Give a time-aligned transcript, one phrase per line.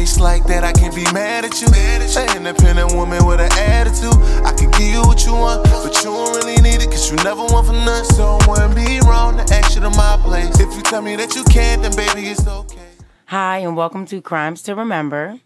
[0.00, 1.68] case like that, I can't be mad at you.
[1.68, 4.16] An independent woman with an attitude.
[4.46, 7.16] I can give you what you want, but you don't really need it, cause you
[7.18, 8.16] never want for nothing.
[8.16, 10.58] So it wouldn't be wrong to ask you to my place.
[10.58, 12.88] If you tell me that you can't, then baby, it's okay.
[13.26, 15.38] Hi, and welcome to Crimes to Remember.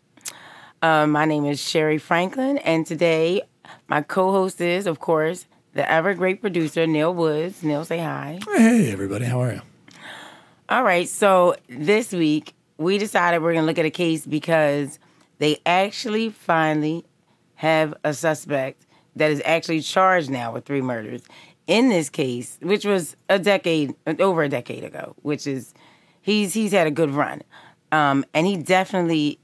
[0.81, 3.43] Uh, my name is Shari Franklin, and today
[3.89, 7.65] my co host is, of course, the ever great producer, Neil Woods.
[7.65, 8.39] Neil, say hi.
[8.55, 9.63] Hey, everybody, how are you?
[10.69, 14.99] All right, so this week we decided we're going to look at a case because
[15.39, 17.05] they actually finally
[17.57, 21.23] have a suspect that is actually charged now with three murders.
[21.67, 25.73] In this case, which was a decade, over a decade ago, which is
[26.21, 27.43] he's he's had a good run.
[27.91, 29.39] Um, and he definitely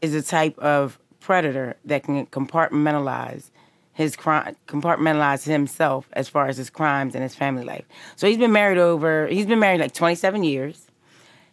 [0.00, 3.50] is a type of predator that can compartmentalize
[3.92, 7.84] his crime, compartmentalize himself as far as his crimes and his family life.
[8.16, 10.86] So he's been married over, he's been married like 27 years.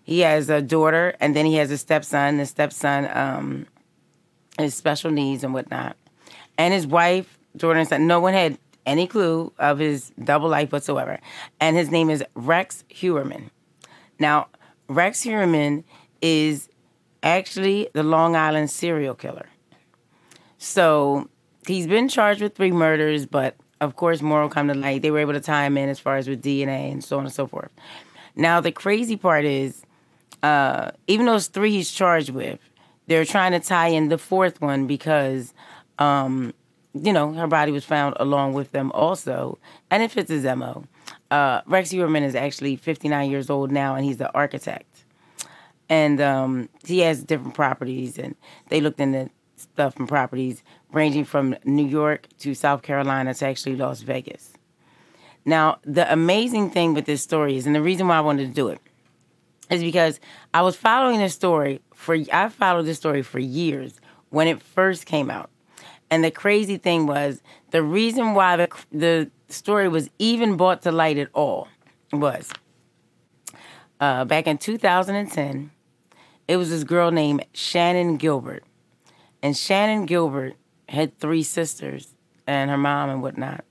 [0.07, 2.37] He has a daughter, and then he has a stepson.
[2.37, 3.67] The stepson um,
[4.69, 5.97] special needs and whatnot.
[6.57, 11.19] And his wife, Jordan, said no one had any clue of his double life whatsoever.
[11.59, 13.49] And his name is Rex Heuermann.
[14.17, 14.47] Now,
[14.87, 15.83] Rex Heuermann
[16.21, 16.69] is
[17.21, 19.47] actually the Long Island serial killer.
[20.57, 21.27] So
[21.67, 25.01] he's been charged with three murders, but of course, more will come to light.
[25.01, 27.25] They were able to tie him in as far as with DNA and so on
[27.25, 27.71] and so forth.
[28.37, 29.83] Now, the crazy part is,
[30.43, 32.59] uh, even those three he's charged with,
[33.07, 35.53] they're trying to tie in the fourth one because,
[35.97, 36.53] um,
[36.93, 39.57] you know, her body was found along with them also,
[39.89, 40.83] and it fits his MO.
[41.31, 45.05] Uh, Rex Heuermann is actually 59 years old now, and he's the architect.
[45.89, 48.35] And um, he has different properties, and
[48.69, 53.75] they looked into stuff and properties ranging from New York to South Carolina to actually
[53.75, 54.53] Las Vegas.
[55.45, 58.53] Now, the amazing thing with this story is, and the reason why I wanted to
[58.53, 58.79] do it,
[59.69, 60.19] is because
[60.53, 65.05] I was following this story for I followed this story for years when it first
[65.05, 65.49] came out.
[66.09, 67.41] And the crazy thing was
[67.71, 71.67] the reason why the the story was even brought to light at all
[72.11, 72.49] was
[73.99, 75.71] uh, back in 2010.
[76.47, 78.63] It was this girl named Shannan Gilbert,
[79.43, 80.55] and Shannan Gilbert
[80.87, 83.65] had three sisters and her mom and whatnot.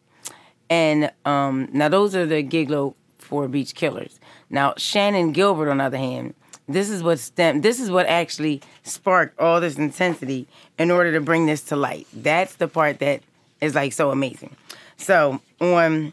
[0.68, 4.20] And um, now those are the Gilgo Four Beach Killers.
[4.50, 6.34] Now Shannan Gilbert, on the other hand,
[6.68, 7.60] this is what stem.
[7.60, 10.48] This is what actually sparked all this intensity
[10.78, 12.06] in order to bring this to light.
[12.12, 13.22] That's the part that
[13.60, 14.56] is like so amazing.
[14.96, 16.12] So on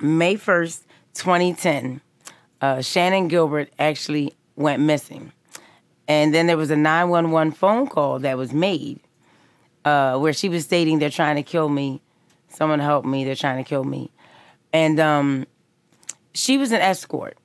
[0.00, 2.00] May first, 2010,
[2.60, 5.32] uh, Shannan Gilbert actually went missing,
[6.06, 9.00] and then there was a 911 phone call that was made
[9.84, 12.02] uh, where she was stating they're trying to kill me.
[12.48, 13.24] Someone help me.
[13.24, 14.10] They're trying to kill me,
[14.72, 15.46] and um,
[16.36, 17.38] she was an escort.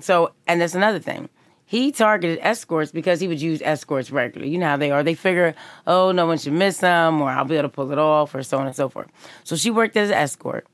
[0.00, 1.28] So, and that's another thing.
[1.66, 4.52] He targeted escorts because he would use escorts regularly.
[4.52, 5.02] You know how they are.
[5.02, 5.54] They figure,
[5.86, 8.42] oh, no one should miss them, or I'll be able to pull it off, or
[8.42, 9.08] so on and so forth.
[9.44, 10.66] So she worked as an escort.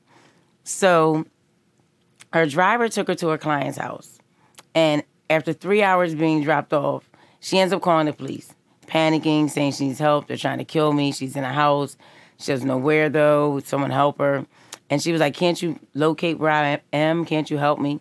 [0.63, 1.25] So
[2.33, 4.19] her driver took her to her client's house.
[4.75, 7.09] And after three hours being dropped off,
[7.39, 8.53] she ends up calling the police,
[8.85, 10.27] panicking, saying she needs help.
[10.27, 11.13] They're trying to kill me.
[11.13, 11.95] She's in a house.
[12.37, 13.61] She doesn't know where, though.
[13.63, 14.45] Someone help her?
[14.91, 17.25] And she was like, Can't you locate where I am?
[17.25, 17.99] Can't you help me?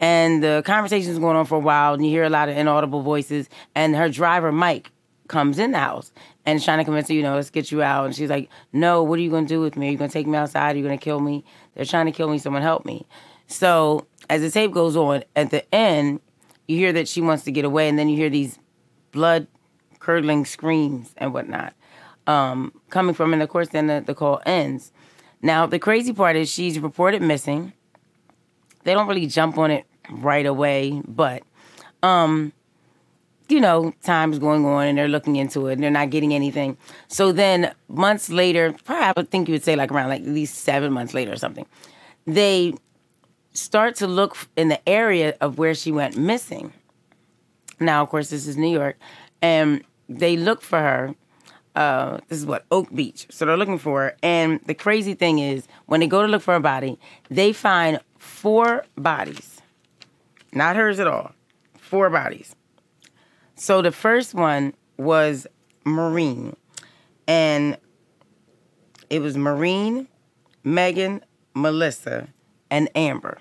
[0.00, 3.02] And the conversation's going on for a while, and you hear a lot of inaudible
[3.02, 3.48] voices.
[3.76, 4.90] And her driver, Mike,
[5.28, 6.10] comes in the house
[6.44, 8.06] and is trying to convince her, you know, let's get you out.
[8.06, 9.88] And she's like, No, what are you going to do with me?
[9.88, 10.74] Are you going to take me outside?
[10.74, 11.44] Are you going to kill me?
[11.74, 12.38] They're trying to kill me.
[12.38, 13.06] Someone help me.
[13.46, 16.20] So as the tape goes on, at the end,
[16.66, 18.58] you hear that she wants to get away, and then you hear these
[19.12, 19.46] blood
[20.00, 21.74] curdling screams and whatnot
[22.26, 24.92] um, coming from, and of course, then the, the call ends.
[25.42, 27.72] Now, the crazy part is she's reported missing.
[28.84, 31.42] They don't really jump on it right away, but
[32.02, 32.52] um,
[33.48, 36.76] you know, time's going on and they're looking into it and they're not getting anything.
[37.08, 40.28] So then months later, probably I would think you would say like around like at
[40.28, 41.66] least seven months later or something,
[42.26, 42.74] they
[43.52, 46.72] start to look in the area of where she went missing.
[47.78, 48.96] Now, of course, this is New York,
[49.40, 51.14] and they look for her.
[51.74, 53.26] Uh, this is what Oak Beach.
[53.30, 56.42] So they're looking for her, and the crazy thing is, when they go to look
[56.42, 56.98] for a body,
[57.30, 59.62] they find four bodies,
[60.52, 61.32] not hers at all,
[61.78, 62.54] four bodies.
[63.54, 65.46] So the first one was
[65.84, 66.56] Maureen,
[67.26, 67.78] and
[69.08, 70.08] it was Maureen,
[70.64, 71.24] Megan,
[71.54, 72.28] Melissa,
[72.70, 73.38] and Amber.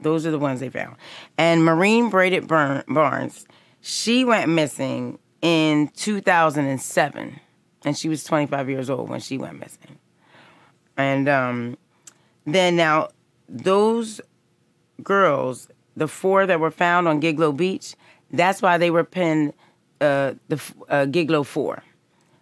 [0.00, 0.96] Those are the ones they found.
[1.38, 3.46] And Maureen Brainard-Barnes,
[3.80, 7.40] she went missing in 2007.
[7.84, 9.98] And she was 25 years old when she went missing.
[10.96, 11.76] And um,
[12.46, 13.08] then now,
[13.48, 14.20] those
[15.02, 17.94] girls, the four that were found on Gilgo Beach,
[18.30, 19.52] that's why they were pinned
[20.00, 20.56] uh, the
[20.88, 21.82] uh, Gilgo Four,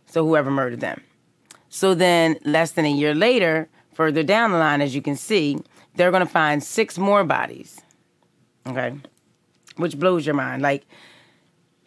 [0.06, 1.02] so whoever murdered them.
[1.68, 5.58] So then, less than a year later, further down the line, as you can see,
[5.94, 7.80] they're going to find six more bodies.
[8.66, 8.94] Okay,
[9.76, 10.62] which blows your mind.
[10.62, 10.86] Like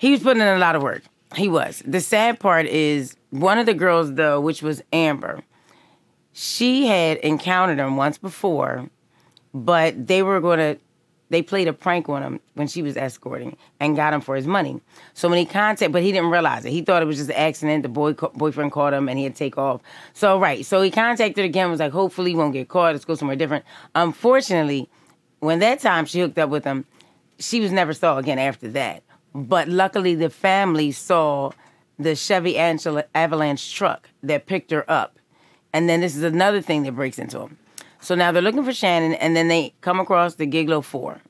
[0.04, 1.02] he was putting in a lot of work.
[1.34, 1.82] He was.
[1.86, 5.42] The sad part is one of the girls, though, which was Amber.
[6.34, 8.90] She had encountered him once before,
[9.54, 10.78] but they were going to
[11.30, 14.46] they played a prank on him when she was escorting and got him for his
[14.46, 14.82] money.
[15.14, 16.72] So when he contacted, but he didn't realize it.
[16.72, 17.84] He thought it was just an accident.
[17.84, 19.82] The boy boyfriend caught him and he had to take off.
[20.12, 21.72] So right, so he contacted again.
[21.72, 22.92] Was like, hopefully he won't get caught.
[22.92, 23.64] Let's go somewhere different.
[23.96, 24.90] Unfortunately,
[25.40, 26.86] when that time she hooked up with him,
[27.40, 29.02] she was never saw again after that.
[29.34, 31.52] But luckily, the family saw
[31.98, 35.20] the Chevy Avalanche truck that picked her up.
[35.74, 37.58] And then this is another thing that breaks into them.
[38.00, 41.22] So now they're looking for Shannan, and then they come across the Gilgo Four.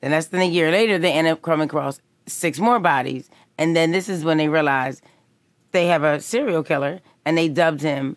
[0.00, 3.28] Then less than a year later, they end up coming across six more bodies,
[3.58, 5.02] and then this is when they realize
[5.72, 8.16] they have a serial killer, and they dubbed him,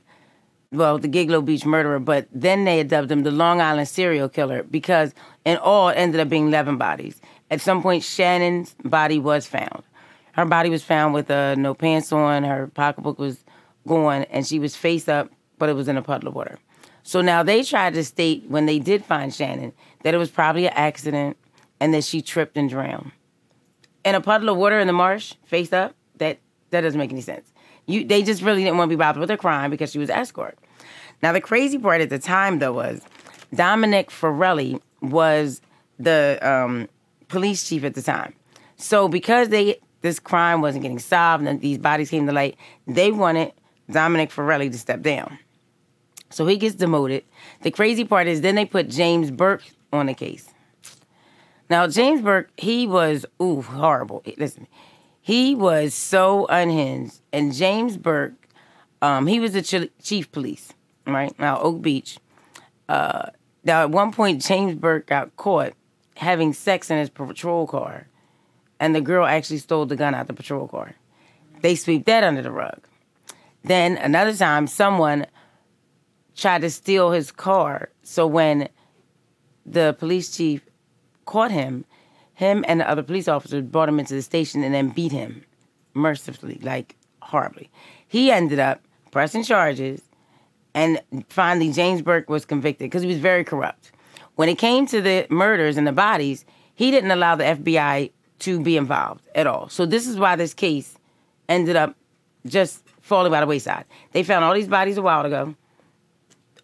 [0.71, 4.63] well, the Gilgo Beach murderer, but then they dubbed him the Long Island serial killer
[4.63, 5.13] because
[5.45, 7.19] in all it ended up being 11 bodies.
[7.51, 9.83] At some point, Shannan's body was found.
[10.33, 13.43] Her body was found with uh, no pants on, her pocketbook was
[13.87, 16.57] gone, and she was face up, but it was in a puddle of water.
[17.03, 20.65] So now they tried to state when they did find Shannan that it was probably
[20.65, 21.37] an accident
[21.79, 23.11] and that she tripped and drowned.
[24.03, 26.39] In a puddle of water in the marsh, face up, that
[26.71, 27.53] that doesn't make any sense.
[27.85, 30.09] You they just really didn't want to be bothered with her crime because she was
[30.09, 30.57] escort.
[31.21, 33.01] Now the crazy part at the time though was
[33.53, 35.61] Dominic Forelli was
[35.99, 36.89] the um,
[37.27, 38.33] police chief at the time.
[38.77, 43.11] So because they this crime wasn't getting solved and these bodies came to light, they
[43.11, 43.53] wanted
[43.89, 45.39] Dominic Ferrelli to step down.
[46.29, 47.23] So he gets demoted.
[47.61, 50.49] The crazy part is then they put James Burke on the case.
[51.69, 54.21] Now, James Burke, he was, ooh, horrible.
[54.37, 54.67] Listen,
[55.21, 57.21] he was so unhinged.
[57.33, 58.47] And James Burke,
[59.01, 60.71] um, he was the chief police,
[61.07, 61.37] right?
[61.39, 62.19] Now, Oak Beach.
[62.87, 63.29] Uh,
[63.63, 65.73] now, at one point, James Burke got caught
[66.15, 68.07] having sex in his patrol car,
[68.79, 70.95] and the girl actually stole the gun out the patrol car.
[71.61, 72.81] They sweep that under the rug.
[73.63, 75.25] Then another time, someone
[76.35, 77.89] tried to steal his car.
[78.03, 78.69] So when
[79.65, 80.61] the police chief
[81.25, 81.85] caught him,
[82.33, 85.43] him and the other police officers brought him into the station and then beat him
[85.93, 87.69] mercifully, like horribly.
[88.07, 90.01] He ended up pressing charges,
[90.73, 93.91] and finally James Burke was convicted because he was very corrupt.
[94.35, 98.59] When it came to the murders and the bodies, he didn't allow the FBI to
[98.59, 99.69] be involved at all.
[99.69, 100.97] So this is why this case
[101.47, 101.95] ended up
[102.45, 103.85] just falling by the wayside.
[104.11, 105.55] They found all these bodies a while ago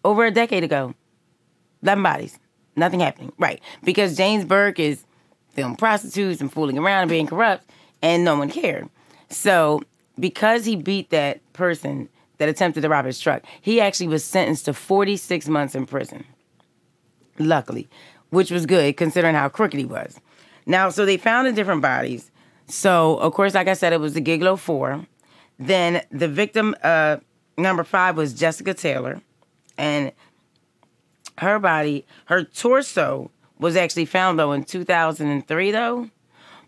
[0.04, 0.94] over a decade ago.
[1.82, 2.38] 11 bodies.
[2.76, 3.32] Nothing happening.
[3.38, 3.60] Right.
[3.82, 5.04] Because James Burke is
[5.50, 7.68] filming prostitutes and fooling around and being corrupt,
[8.00, 8.88] and no one cared.
[9.28, 9.82] So,
[10.18, 12.08] because he beat that person
[12.38, 16.24] that attempted to rob his truck, he actually was sentenced to 46 months in prison.
[17.48, 17.88] Luckily,
[18.30, 20.20] which was good considering how crooked he was.
[20.66, 22.30] Now, so they found the different bodies.
[22.66, 25.06] So, of course, like I said, it was the Gilgo Four.
[25.58, 27.18] Then the victim uh,
[27.58, 29.20] number five was Jessica Taylor
[29.78, 30.12] and
[31.38, 36.10] her body, her torso was actually found though in 2003 though,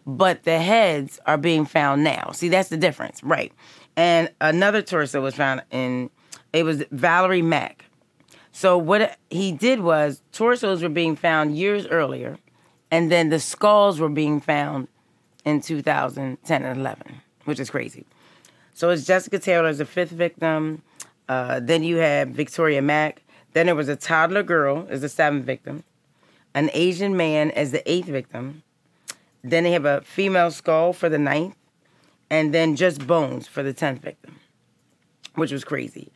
[0.06, 2.30] but the heads are being found now.
[2.32, 3.52] See, that's the difference, right?
[3.96, 6.10] And another torso was found in
[6.52, 7.84] it was Valerie Mack.
[8.54, 12.38] So what he did was torsos were being found years earlier,
[12.88, 14.87] and then the skulls were being found
[15.44, 18.06] in 2010 and 11, which is crazy.
[18.73, 20.82] So it's Jessica Taylor as the fifth victim.
[21.28, 23.25] Uh, then you have Victoria Mack.
[23.54, 25.82] Then there was a toddler girl as the seventh victim,
[26.54, 28.62] an Asian man as the eighth victim.
[29.42, 31.56] Then they have a female skull for the ninth,
[32.30, 34.38] and then just bones for the tenth victim,
[35.34, 36.12] which was crazy.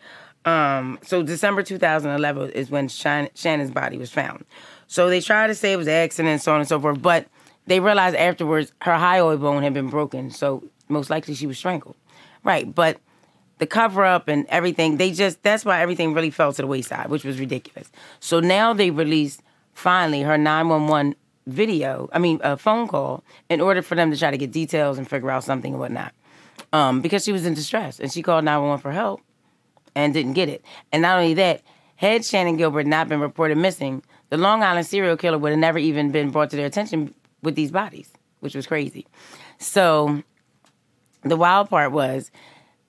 [0.48, 4.46] Um, so December 2011 is when Shannan's body was found.
[4.86, 7.26] So they tried to say it was an accident, so on and so forth, but
[7.66, 11.96] they realized afterwards her hyoid bone had been broken, so most likely she was strangled.
[12.44, 12.98] Right, but
[13.58, 17.10] the cover up and everything, they just that's why everything really fell to the wayside,
[17.10, 17.90] which was ridiculous.
[18.20, 19.42] So now they released
[19.74, 21.14] finally her 911
[21.46, 24.96] video, I mean a phone call, in order for them to try to get details
[24.96, 26.14] and figure out something and whatnot.
[26.72, 29.20] Um, because she was in distress and she called 911 for help
[29.98, 30.62] and didn't get it.
[30.92, 31.62] And not only that,
[31.96, 35.78] had Shannan Gilbert not been reported missing, the Long Island serial killer would have never
[35.78, 37.12] even been brought to their attention
[37.42, 39.06] with these bodies, which was crazy.
[39.58, 40.22] So
[41.22, 42.30] the wild part was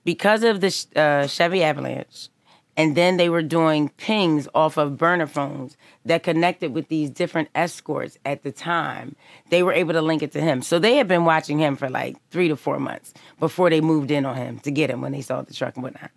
[0.04, 2.28] because of the uh, Chevy Avalanche
[2.76, 5.76] And then they were doing pings off of burner phones
[6.06, 9.16] that connected with these different escorts at the time.
[9.50, 10.62] They were able to link it to him.
[10.62, 14.10] So they had been watching him for like three to four months before they moved
[14.10, 16.10] in on him to get him when they saw the truck and whatnot.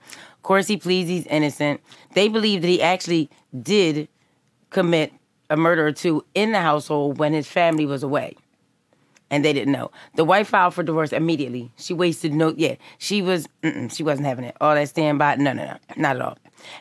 [0.43, 1.79] Of course, he pleads he's innocent.
[2.15, 3.29] They believe that he actually
[3.61, 4.09] did
[4.71, 5.13] commit
[5.49, 8.35] a murder or two in the household when his family was away
[9.31, 9.89] and they didn't know.
[10.15, 11.71] The wife filed for divorce immediately.
[11.77, 13.47] She wasted no, yeah, she was,
[13.89, 14.57] she wasn't having it.
[14.59, 16.37] All that standby, no, no, no, not at all.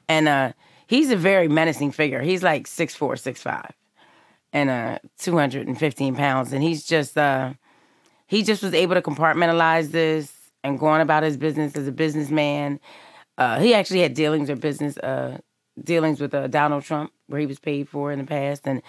[0.09, 0.55] And uh,
[0.89, 2.21] he's a very menacing figure.
[2.21, 3.71] He's like six four, six five,
[4.53, 6.53] and uh, 215 pounds.
[6.53, 7.53] And he's just, uh,
[8.27, 10.33] he just was able to compartmentalize this
[10.65, 12.81] and go on about his business as a businessman.
[13.43, 15.39] Uh, he actually had dealings or business uh,
[15.83, 18.83] dealings with uh, Donald Trump, where he was paid for in the past, and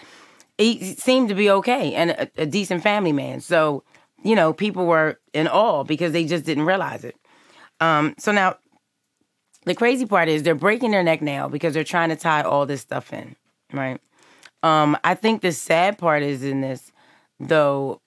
[0.59, 3.41] he seemed to be okay and a, a, decent family man.
[3.41, 3.83] So,
[4.23, 7.15] you know, people were in awe because they just didn't realize it.
[7.79, 8.57] Um, so now,
[9.65, 12.67] the crazy part is they're breaking their neck now because they're trying to tie all
[12.67, 13.35] this stuff in,
[13.71, 13.99] right?
[14.61, 16.91] Um, I think the sad part is in this,
[17.39, 18.01] though,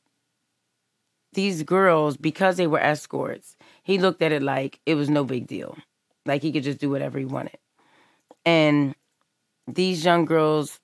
[1.33, 5.49] these girls, because they were escorts, he looked at it like it was no big
[5.49, 5.77] deal.
[6.27, 7.59] Like he could just do whatever he wanted.
[8.45, 8.95] And
[9.67, 10.81] these young girls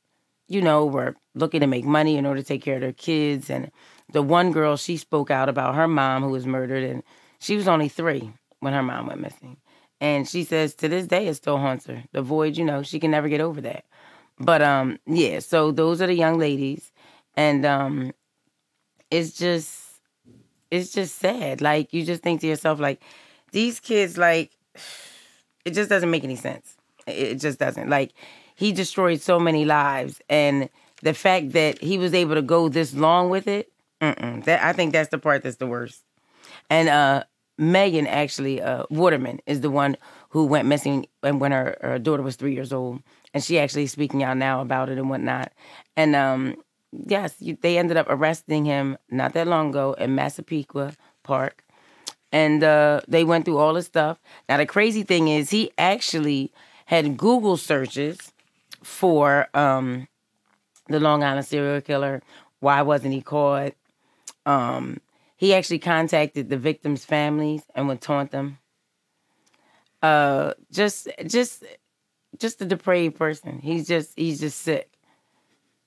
[0.48, 3.48] you know, were looking to make money in order to take care of their kids.
[3.48, 3.70] And
[4.12, 7.02] the one girl, she spoke out about her mom who was murdered, and
[7.40, 9.56] she was only three when her mom went missing.
[10.00, 12.04] And she says to this day it still haunts her.
[12.12, 13.84] The void, you know, she can never get over that.
[14.38, 16.92] But um, yeah, so those are the young ladies.
[17.34, 18.12] And um
[19.10, 20.00] it's just
[20.70, 21.60] it's just sad.
[21.60, 23.02] Like you just think to yourself, like,
[23.52, 24.52] these kids, like,
[25.64, 26.76] it just doesn't make any sense.
[27.06, 27.88] It just doesn't.
[27.88, 28.12] Like,
[28.54, 30.68] he destroyed so many lives, and
[31.02, 34.92] the fact that he was able to go this long with it, that I think
[34.92, 36.02] that's the part that's the worst.
[36.70, 37.24] And uh,
[37.58, 39.96] Megan actually, uh, Waterman is the one
[40.30, 43.02] who went missing and when her, her daughter was three years old,
[43.34, 45.52] and she actually speaking out now about it and whatnot.
[45.96, 46.56] And um,
[46.92, 51.64] yes, you, they ended up arresting him not that long ago in Massapequa Park,
[52.32, 54.18] and uh, they went through all the stuff.
[54.48, 56.50] Now the crazy thing is, he actually
[56.86, 58.32] had Google searches
[58.82, 60.08] for um,
[60.88, 62.22] the Long Island serial killer.
[62.60, 63.74] Why wasn't he caught?
[64.46, 64.98] Um,
[65.36, 68.58] he actually contacted the victims' families and would taunt them.
[70.02, 71.64] Uh, just, just,
[72.38, 73.58] just a depraved person.
[73.60, 74.88] He's just, he's just sick.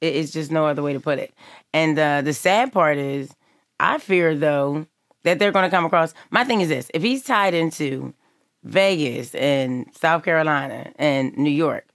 [0.02, 1.34] It's just no other way to put it.
[1.74, 3.34] And uh, the sad part is,
[3.80, 4.88] I fear though
[5.26, 6.14] that they're going to come across.
[6.32, 8.14] My thing is this: if he's tied into
[8.64, 11.86] Vegas and South Carolina and New York,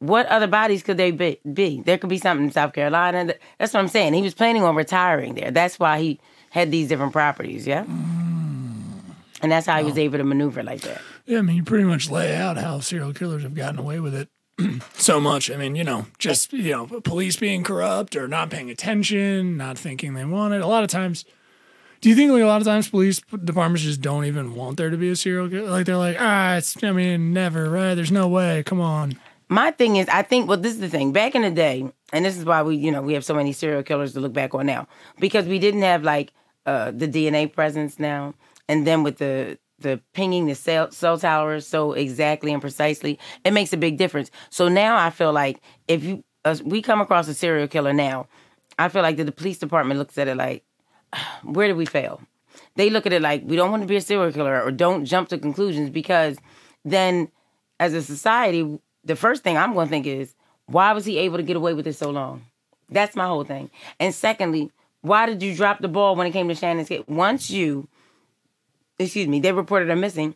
[0.00, 1.40] what other bodies could they be?
[1.50, 1.82] be?
[1.82, 3.34] There could be something in South Carolina.
[3.58, 4.14] That's what I'm saying.
[4.14, 5.50] He was planning on retiring there.
[5.50, 7.66] That's why he had these different properties.
[7.66, 7.84] Yeah.
[7.84, 9.00] Mm.
[9.40, 11.00] And that's how he was able to maneuver like that.
[11.26, 14.14] Yeah, I mean, you pretty much lay out how serial killers have gotten away with
[14.14, 14.28] it
[14.94, 15.50] so much.
[15.50, 19.78] I mean, you know, just, you know, police being corrupt or not paying attention, not
[19.78, 20.60] thinking they want it.
[20.60, 21.24] A lot of times,
[22.00, 24.90] do you think like a lot of times police departments just don't even want there
[24.90, 25.70] to be a serial killer?
[25.70, 27.94] Like they're like, ah, it's, I mean, never, right?
[27.94, 28.62] There's no way.
[28.64, 31.12] Come on my thing is, I think, well, this is the thing.
[31.12, 33.52] Back in the day, and this is why we, you know, we have so many
[33.52, 34.86] serial killers to look back on now,
[35.18, 36.32] because we didn't have like
[36.66, 38.34] uh, the DNA presence now,
[38.68, 43.52] and then with the the pinging the cell, cell towers so exactly and precisely, it
[43.52, 44.30] makes a big difference.
[44.50, 48.26] So now I feel like if you uh, we come across a serial killer now,
[48.78, 50.64] I feel like the, the police department looks at it like,
[51.42, 52.20] where did we fail?
[52.76, 55.04] They look at it like we don't want to be a serial killer or don't
[55.04, 56.38] jump to conclusions because
[56.84, 57.28] then
[57.80, 60.34] as a society the first thing I'm going to think is,
[60.66, 62.44] why was he able to get away with it so long?
[62.90, 63.70] That's my whole thing.
[63.98, 67.02] And secondly, why did you drop the ball when it came to Shannan's case?
[67.06, 67.88] Once you,
[68.98, 70.34] excuse me, they reported her missing,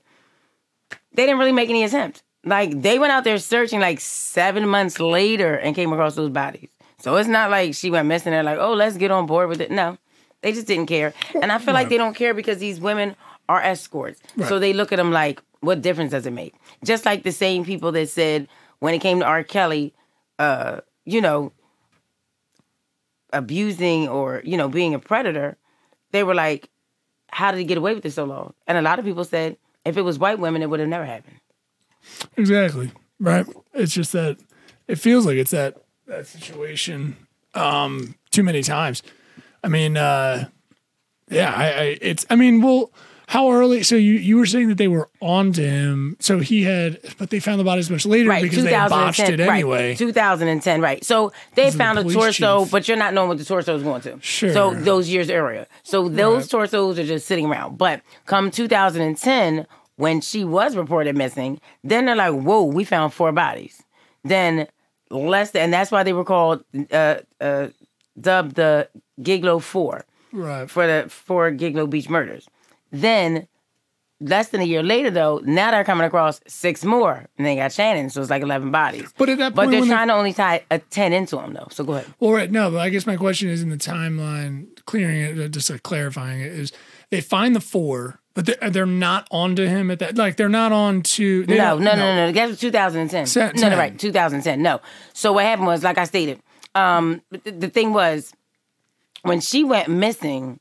[1.12, 2.23] they didn't really make any attempt.
[2.45, 6.71] Like they went out there searching like seven months later and came across those bodies.
[6.99, 8.33] So it's not like she went missing.
[8.33, 9.71] They're like, oh, let's get on board with it.
[9.71, 9.99] No,
[10.43, 11.15] they just didn't care.
[11.41, 13.17] And I feel like they don't care because these women
[13.49, 14.21] are escorts.
[14.37, 14.49] Right.
[14.49, 16.55] So they look at them like, what difference does it make?
[16.85, 18.49] Just like the same people that said,
[18.81, 19.45] when it came to R.
[19.45, 19.95] Kelly,
[20.39, 21.53] uh, you know,
[23.33, 25.57] abusing or, you know, being a predator,
[26.11, 26.69] they were like,
[27.29, 28.53] how did he get away with it so long?
[28.67, 31.05] And a lot of people said, if it was white women, it would have never
[31.05, 31.37] happened.
[32.37, 32.93] Exactly.
[33.21, 33.47] Right.
[33.73, 34.39] It's just that
[34.89, 37.17] it feels like it's that that situation
[37.55, 39.03] um too many times.
[39.62, 40.49] I mean, uh
[41.31, 42.92] yeah, I, I it's I mean, well
[43.33, 43.83] how early?
[43.83, 46.19] So you, you were saying that they were on to him.
[46.21, 49.40] So he had, but they found the bodies much later right, because they botched it
[49.40, 49.90] anyway.
[49.90, 51.02] Right, 2010, right.
[51.02, 52.71] So they found the a torso, chief.
[52.71, 54.21] but you're not knowing what the torso is going to.
[54.21, 54.52] Sure.
[54.52, 55.66] So those years earlier.
[55.83, 56.50] So those right.
[56.50, 57.78] torsos are just sitting around.
[57.78, 59.66] But come 2010,
[59.97, 63.83] when she was reported missing, then they're like, whoa, we found four bodies.
[64.25, 64.66] Then
[65.11, 67.69] less than, and that's why they were called, uh, uh,
[68.21, 68.90] dubbed the
[69.23, 70.69] Gilgo Four Right.
[70.71, 72.49] for the four Gilgo Beach murders.
[72.91, 73.47] Then
[74.21, 77.71] less than a year later, though, now they're coming across six more, and they got
[77.73, 79.12] Shannan, so it's like eleven bodies.
[79.19, 81.52] But at that But they're when they- trying to only tie a ten into them,
[81.55, 81.69] though.
[81.71, 82.07] So go ahead.
[82.21, 82.50] Well, right.
[82.50, 85.83] No, but I guess my question is in the timeline, clearing it, uh, just like
[85.83, 86.73] clarifying it, is
[87.11, 90.17] they find the four, but they're, they're not on to him at that.
[90.17, 91.45] Like they're not on to.
[91.47, 92.33] No, no, no, no, no.
[92.33, 93.26] That was 2010.
[93.26, 93.99] Se- No, no, right.
[93.99, 94.62] 2010.
[94.62, 94.81] No.
[95.14, 96.41] So what happened was, like I stated,
[96.75, 98.33] um, the, the thing was,
[99.23, 100.59] when she went missing,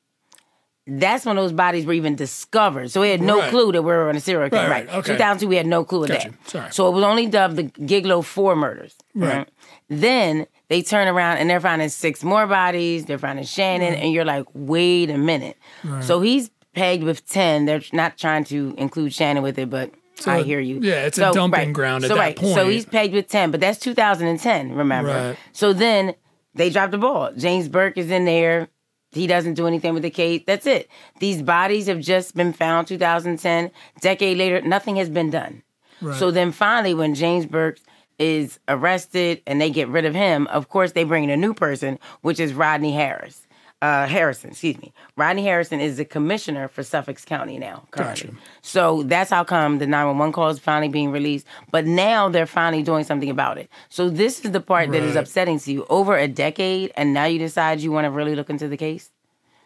[0.87, 2.89] that's when those bodies were even discovered.
[2.91, 3.49] So we had no Right.
[3.51, 4.69] clue that we were on a serial killer.
[4.69, 5.13] Right, right, okay.
[5.13, 6.29] 2002, we had no clue of Gotcha.
[6.29, 6.49] that.
[6.49, 6.71] Sorry.
[6.71, 8.95] So it was only dubbed the Gilgo 4 murders.
[9.13, 9.47] Right.
[9.89, 13.05] Then they turn around and they're finding six more bodies.
[13.05, 15.57] They're finding Shannan, and you're like, wait a minute.
[16.01, 17.65] So he's pegged with 10.
[17.65, 19.91] They're not trying to include Shannan with it, but
[20.25, 20.79] I hear you.
[20.81, 22.39] yeah, it's a dumping ground at so, that right.
[22.39, 25.09] So he's pegged with 10, but that's 2010, remember?
[25.29, 25.37] Right.
[25.51, 26.15] So then
[26.53, 27.31] they dropped the ball.
[27.35, 28.69] James Burke is in there.
[29.11, 30.43] He doesn't do anything with the case.
[30.47, 30.89] That's it.
[31.19, 33.71] These bodies have just been found 2010.
[33.99, 35.63] Decade later, nothing has been done.
[36.01, 36.17] Right.
[36.17, 37.79] So then finally, when James Burke
[38.17, 41.53] is arrested and they get rid of him, of course they bring in a new
[41.53, 43.47] person, which is Rodney Harris.
[43.81, 44.93] Uh, Harrison, excuse me.
[45.15, 48.27] Rodney Harrison is the commissioner for Suffolk County now, currently.
[48.27, 48.41] Gotcha.
[48.61, 51.47] So that's how come the 911 call is finally being released.
[51.71, 53.71] But now they're finally doing something about it.
[53.89, 55.87] So this is the part that is upsetting to you.
[55.89, 59.09] Over a decade, and now you decide you want to really look into the case?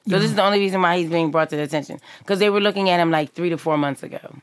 [0.07, 1.99] So this is the only reason why he's being brought to the attention.
[2.19, 4.37] Because they were looking at him like three to four months ago.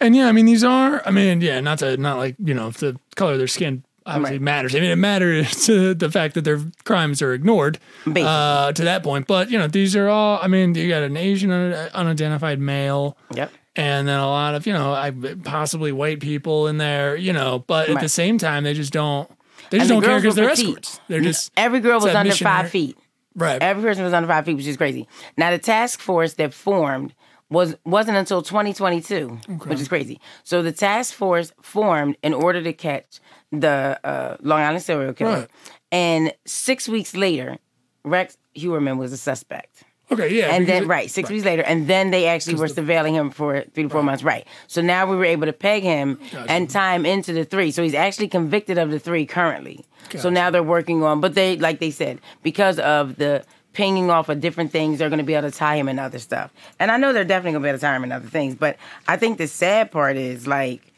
[0.00, 2.68] And yeah, I mean, these are, I mean, yeah, not to, not like, you know,
[2.68, 4.42] if the color of their skin obviously Right.
[4.42, 4.74] matters.
[4.74, 9.02] I mean, it matters to the fact that their crimes are ignored uh, to that
[9.02, 9.26] point.
[9.26, 13.16] But, you know, these are all, I mean, you got an Asian un- unidentified male.
[13.34, 13.52] Yep.
[13.76, 15.12] And then a lot of, you know, I,
[15.44, 19.30] possibly white people in there, you know, but at the same time, they just don't,
[19.70, 20.66] they just And don't care because they're petite.
[20.66, 21.00] escorts.
[21.06, 22.98] They're just, Every girl was under five feet.
[23.36, 23.62] right.
[23.62, 25.06] Every person was under five feet, which is crazy.
[25.36, 27.14] Now the task force that formed
[27.50, 29.28] was wasn't until 2022,
[29.66, 30.20] which is crazy.
[30.44, 33.20] So the task force formed in order to catch
[33.52, 35.48] the uh, Long Island serial killer, Right.
[35.92, 37.58] and six weeks later,
[38.04, 39.84] Rex Heuermann was a suspect.
[40.10, 40.54] okay, yeah.
[40.54, 43.62] And then, it- right, six weeks later, and then they actually were surveilling him for
[43.74, 44.22] three to four months.
[44.22, 44.46] Right.
[44.66, 47.70] So now we were able to peg him and tie him into the three.
[47.70, 49.84] So he's actually convicted of the three currently.
[50.16, 54.30] So now they're working on, but they, like they said, because of the pinging off
[54.30, 56.52] of different things, they're going to be able to tie him in other stuff.
[56.80, 58.54] And I know they're definitely going to be able to tie him in other things.
[58.54, 60.92] But I think the sad part is like,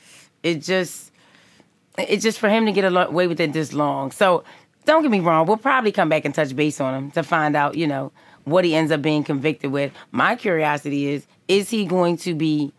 [0.45, 1.10] it just,
[2.09, 4.11] it's just for him to get away with it this long.
[4.13, 4.45] So
[4.85, 7.55] don't get me wrong, we'll probably come back and touch base on him to find
[7.57, 8.13] out, you know,
[8.45, 9.93] what he ends up being convicted with.
[10.11, 12.73] My curiosity is, is he going to be,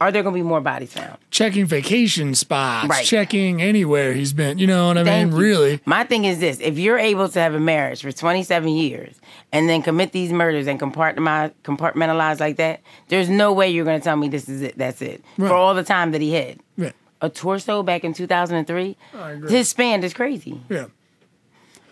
[0.00, 1.18] are there going to be more bodies found?
[1.30, 3.04] checking vacation spots, Right.
[3.04, 5.36] checking anywhere he's been, you know what I Thank mean?
[5.40, 5.46] you.
[5.46, 5.80] Really.
[5.86, 9.14] My thing is this: if you're able to have a marriage for 27 years
[9.52, 14.04] and then commit these murders and compartmentalize, like that, there's no way you're going to
[14.04, 14.76] tell me this is it.
[14.76, 15.48] That's it Right.
[15.48, 16.58] for all the time that he had.
[16.76, 16.92] Yeah.
[17.22, 18.96] A torso back in 2003.
[19.14, 19.34] I.
[19.48, 20.60] His span is crazy.
[20.68, 20.86] Yeah.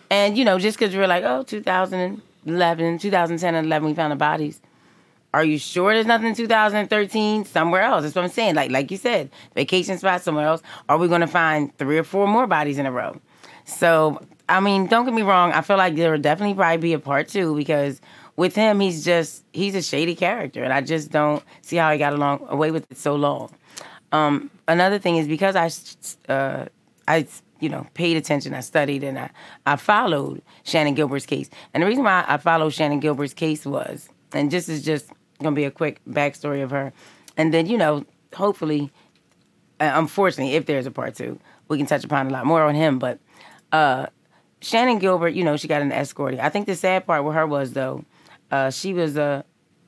[0.09, 4.17] And you know, just because we're like, oh, 2011, 2010 and 11, we found the
[4.17, 4.59] bodies.
[5.33, 8.03] Are you sure there's nothing in 2013 somewhere else?
[8.03, 8.55] That's what I'm saying.
[8.55, 10.61] Like, like you said, vacation spot somewhere else.
[10.89, 13.19] Are we going to find three or four more bodies in a row?
[13.63, 15.53] So, I mean, don't get me wrong.
[15.53, 18.01] I feel like there will definitely probably be a part two because
[18.35, 21.97] with him, he's just he's a shady character, and I just don't see how he
[21.97, 23.53] got along away with it so long.
[24.11, 26.65] Um, another thing is because I, uh,
[27.07, 27.27] I,
[27.59, 29.29] you know, paid attention, I studied, and I,
[29.65, 31.49] I followed Shannan Gilbert's case.
[31.73, 35.55] And the reason why I followed Shannan Gilbert's case was, and this is just gonna
[35.55, 36.91] be a quick backstory of her,
[37.37, 38.91] and then you know, hopefully,
[39.79, 42.75] uh, unfortunately, if there's a part two, we can touch upon a lot more on
[42.75, 42.99] him.
[42.99, 43.19] But
[43.71, 44.07] uh,
[44.61, 46.37] Shannan Gilbert, you know, she got an escort.
[46.39, 48.03] I think the sad part with her was though,
[48.51, 49.43] uh, she was uh,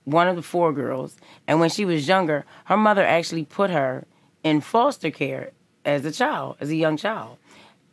[0.05, 4.05] one of the four girls, and when she was younger, her mother actually put her
[4.43, 5.51] in foster care
[5.85, 7.37] as a child, as a young child,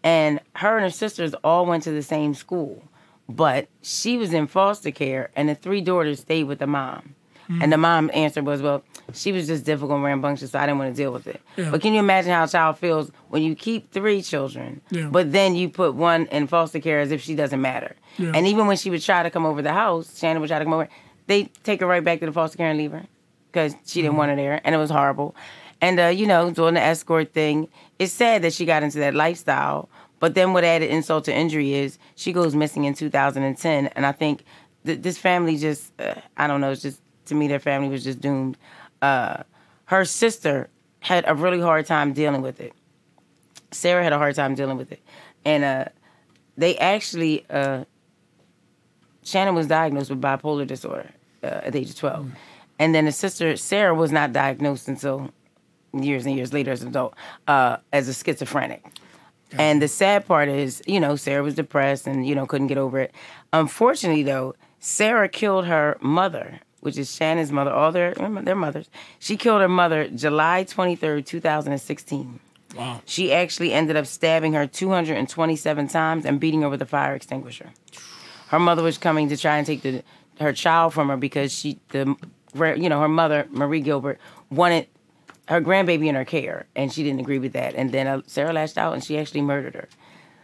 [0.03, 2.83] and her and her sisters all went to the same school,
[3.29, 7.15] but she was in foster care, and the three daughters stayed with the mom.
[7.61, 10.79] And the mom answer was, "Well, she was just difficult and rambunctious, so I didn't
[10.79, 11.71] want to deal with it." Yeah.
[11.73, 15.09] But can you imagine how a child feels when you keep three children, Yeah.
[15.11, 17.97] but then you put one in foster care as if she doesn't matter?
[18.19, 18.31] Yeah.
[18.37, 20.65] And even when she would try to come over the house, Shannan would try to
[20.65, 20.89] come over,
[21.27, 23.03] they take her right back to the foster care and leave her
[23.51, 24.07] because she Mm-hmm.
[24.07, 25.35] didn't want her there, and it was horrible.
[25.81, 29.15] And uh, you know, doing the escort thing, it's sad that she got into that
[29.15, 29.89] lifestyle.
[30.19, 34.13] But then what added insult to injury is she goes missing in 2010, and I
[34.13, 34.45] think
[34.85, 38.05] th- this family just, uh, I don't know, it's just to me their family was
[38.05, 38.59] just doomed.
[39.01, 39.45] Uh,
[39.87, 40.69] her sister
[41.01, 42.75] had a really hard time dealing with it.
[43.71, 45.01] Sarra had a hard time dealing with it,
[45.47, 45.85] and uh,
[46.59, 47.85] they actually uh,
[49.25, 51.11] Shannan was diagnosed with bipolar disorder
[51.43, 52.31] uh, at the age of 12.
[52.79, 55.31] And then the sister, Sarra, was not diagnosed until
[55.93, 57.15] years and years later as an adult
[57.47, 58.85] uh, as a schizophrenic.
[59.59, 62.79] And the sad part is, you know, Sarra was depressed and, you know, couldn't get
[62.79, 63.15] over it.
[63.53, 68.89] Unfortunately, though, Sarra killed her mother, which is Shannan's mother, all their, their mothers.
[69.19, 72.41] She killed her mother July 23rd, 2016.
[72.77, 73.01] Wow.
[73.05, 77.71] She actually ended up stabbing her 227 times and beating her with a fire extinguisher.
[78.49, 80.05] Her mother was coming to try and take the,
[80.39, 82.15] her child from her because she, the,
[82.55, 84.87] you know, her mother Mari Gilbert wanted
[85.51, 87.75] her grandbaby in her care, and she didn't agree with that.
[87.75, 89.89] And then uh, Sarra lashed out, and she actually murdered her.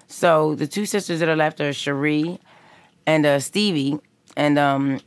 [0.08, 2.38] So the two sisters that are left are Sherre
[3.06, 4.00] and uh, Stevie,
[4.36, 5.00] and um,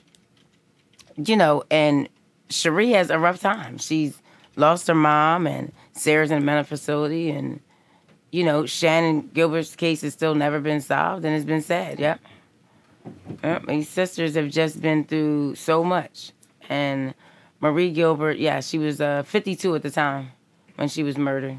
[1.18, 2.08] you know, and
[2.50, 3.78] Sherre has a rough time.
[3.78, 4.22] She's
[4.56, 7.60] lost her mom, and Sarra's in a mental facility, and
[8.32, 12.00] you know, Shannan Gilbert's case has still never been solved, and it's been sad.
[12.00, 12.22] Yep.
[13.44, 13.66] Yep.
[13.68, 16.32] These sisters have just been through so much,
[16.70, 17.14] and
[17.62, 20.32] Mari Gilbert, yeah, she was uh, 52 at the time
[20.76, 21.58] when she was murdered,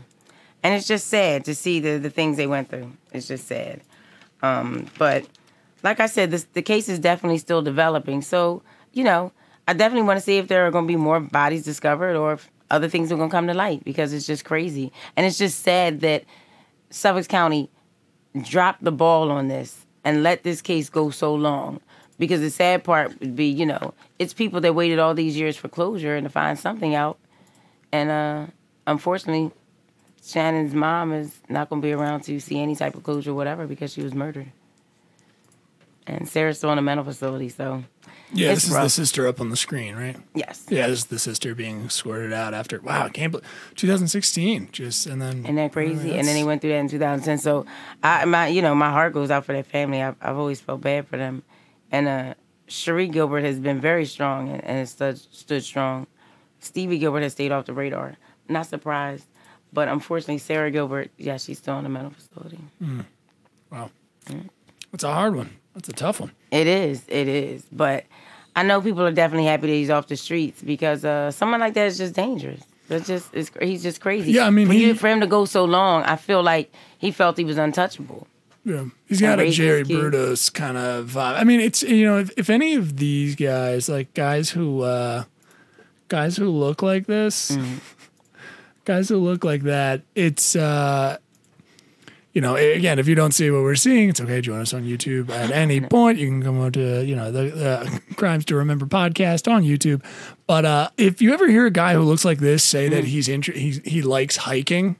[0.63, 2.93] and it's just sad to see the the things they went through.
[3.13, 3.83] It's just sad.
[4.43, 5.27] Um, but
[5.83, 8.23] like I said, this, the case is definitely still developing.
[8.23, 9.33] So you know,
[9.69, 12.35] I definitely want to see if there are going to be more bodies discovered or
[12.35, 14.93] if other things are going to come to light because it's just crazy.
[15.17, 16.25] And it's just sad that
[16.91, 17.71] Suffolk County
[18.43, 21.81] dropped the ball on this and let this case go so long.
[22.21, 25.57] Because the sad part would be, you know, it's people that waited all these years
[25.57, 27.19] for closure and to find something out.
[27.93, 28.47] And uh,
[28.87, 29.51] unfortunately,
[30.23, 33.35] Shannan's mom is not going to be around to see any type of closure, or
[33.35, 34.53] whatever, because she was murdered.
[36.07, 37.85] And Sarra's still in a mental facility, so
[38.33, 38.85] Yeah, this is rough.
[38.85, 40.17] the sister up on the screen, right?
[40.35, 40.67] yes.
[40.69, 42.81] Yeah, this is the sister being squirted out after.
[42.81, 44.69] Wow, I can't believe 2016.
[44.73, 45.45] Just and then.
[45.45, 46.19] Isn't that crazy?
[46.19, 47.39] and then they went through that in 2010.
[47.39, 47.65] So
[48.03, 50.03] I, my, you know, my heart goes out for that family.
[50.03, 51.43] I've, I've always felt bad for them.
[51.93, 52.35] And uh,
[52.69, 56.07] Sherre Gilbert has been very strong and, and has stood, stood strong.
[56.61, 58.17] Stevie Gilbert has stayed off the radar.
[58.49, 59.27] Not surprised,
[59.73, 62.59] but unfortunately, Sarra Gilbert, yeah, she's still in a mental facility.
[63.71, 63.91] Wow,
[64.93, 65.51] it's a hard one.
[65.75, 66.33] That's a tough one.
[66.51, 67.65] It is, it is.
[67.71, 68.05] But
[68.57, 71.75] I know people are definitely happy that he's off the streets because uh, someone like
[71.75, 72.61] that is just dangerous.
[72.89, 74.33] That's just, it's, he's just crazy.
[74.33, 77.37] Yeah, I mean, he- for him to go so long, I feel like he felt
[77.39, 78.27] he was untouchable.
[78.65, 79.85] Yeah, he's got a Jerry.
[79.85, 81.37] Brutus kind of vibe.
[81.39, 85.25] I mean, it's you know, if, if any of these guys, like guys who, uh
[86.09, 87.79] guys who look like this, Mm-hmm.
[88.85, 91.17] guys who look like that, it's uh
[92.33, 94.41] you know, again, if you don't see what we're seeing, it's okay.
[94.41, 96.19] Join us on YouTube at any point.
[96.19, 100.05] You can come on to, you know, the, the Crimes to Remember podcast on YouTube.
[100.47, 102.95] But uh, if you ever hear a guy who looks like this say Mm-hmm.
[102.95, 104.95] that he's inter- he's, he likes hiking.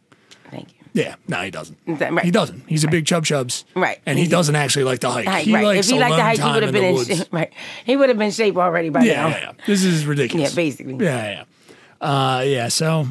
[0.93, 1.79] Yeah, no, he doesn't.
[1.87, 2.25] Right.
[2.25, 2.65] He doesn't.
[2.69, 3.65] He's a big chub chubs.
[3.75, 3.99] Right.
[4.07, 5.27] And he doesn't actually like to hike.
[5.27, 5.65] Right, he right.
[5.65, 7.09] likes if he liked to hike, he would have in been in woods.
[7.19, 7.29] shape.
[7.33, 7.53] Right,
[7.85, 9.29] he would have been in shape already by Yeah, now.
[9.29, 9.53] yeah, yeah.
[9.67, 10.51] This is ridiculous.
[10.51, 11.05] Yeah, basically.
[11.05, 11.45] Yeah,
[12.01, 12.07] yeah.
[12.07, 13.09] Uh, yeah, so,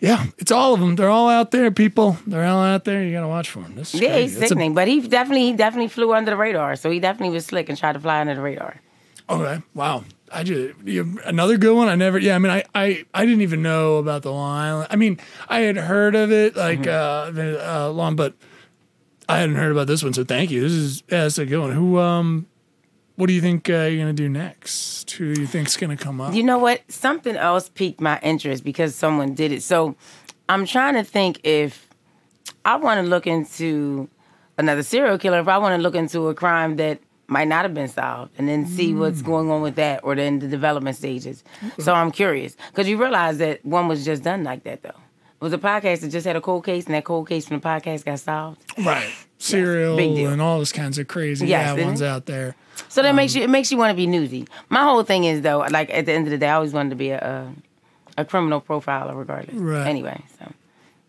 [0.00, 0.94] yeah, it's all of them.
[0.96, 2.16] They're all out there, people.
[2.26, 3.02] They're all out there.
[3.02, 3.74] You got to watch for them.
[3.74, 4.22] This is Yeah, crazy.
[4.22, 6.76] he's That's a- sickening, but he definitely, he definitely flew under the radar.
[6.76, 8.76] So he definitely was slick and tried to fly under the radar.
[9.28, 9.62] Okay.
[9.74, 10.04] Wow.
[10.32, 11.88] I just you, another good one.
[11.88, 12.18] I never.
[12.18, 12.34] Yeah.
[12.34, 14.88] I mean, I, I I didn't even know about the Long Island.
[14.90, 18.34] I mean, I had heard of it like uh, the, uh, long, but
[19.28, 20.12] I hadn't heard about this one.
[20.12, 20.62] So thank you.
[20.62, 21.72] This is yeah, that's a good one.
[21.72, 22.46] Who um,
[23.16, 25.10] what do you think uh, you're gonna do next?
[25.12, 26.34] Who do you think's gonna come up?
[26.34, 26.82] You know what?
[26.90, 29.62] Something else piqued my interest because someone did it.
[29.62, 29.96] So
[30.48, 31.88] I'm trying to think if
[32.64, 34.08] I want to look into
[34.56, 37.74] another serial killer, if I want to look into a crime that might not have
[37.74, 39.26] been solved and then see what's mm.
[39.26, 41.44] going on with that or then the development stages.
[41.78, 44.88] So I'm curious because you realize that one was just done like that though.
[44.88, 47.60] It was a podcast that just had a cold case and that cold case from
[47.60, 48.60] the podcast got solved.
[48.84, 49.08] right.
[49.40, 50.32] Serial deal.
[50.32, 52.08] and all those kinds of crazy Yes, isn't ones it?
[52.08, 52.56] out there.
[52.88, 54.48] So that makes um, you it makes you want to be newsy.
[54.68, 56.90] My whole thing is though, like at the end of the day, I always wanted
[56.90, 57.52] to be a
[58.16, 59.54] a, a criminal profiler, regardless.
[59.54, 59.86] Right.
[59.86, 60.52] Anyway, so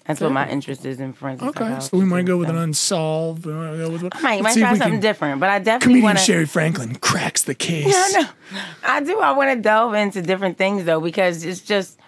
[0.09, 1.49] that's what my interest is in forensic.
[1.49, 2.55] Okay, so we might go with so.
[2.55, 3.45] an unsolved.
[3.45, 6.17] We might go with I might, might try something can- different, but I definitely want
[6.17, 6.23] to.
[6.23, 7.85] Shari Franklin cracks the case.
[7.85, 8.27] No, no,
[8.83, 9.19] I do.
[9.19, 11.99] I want to delve into different things though, because it's just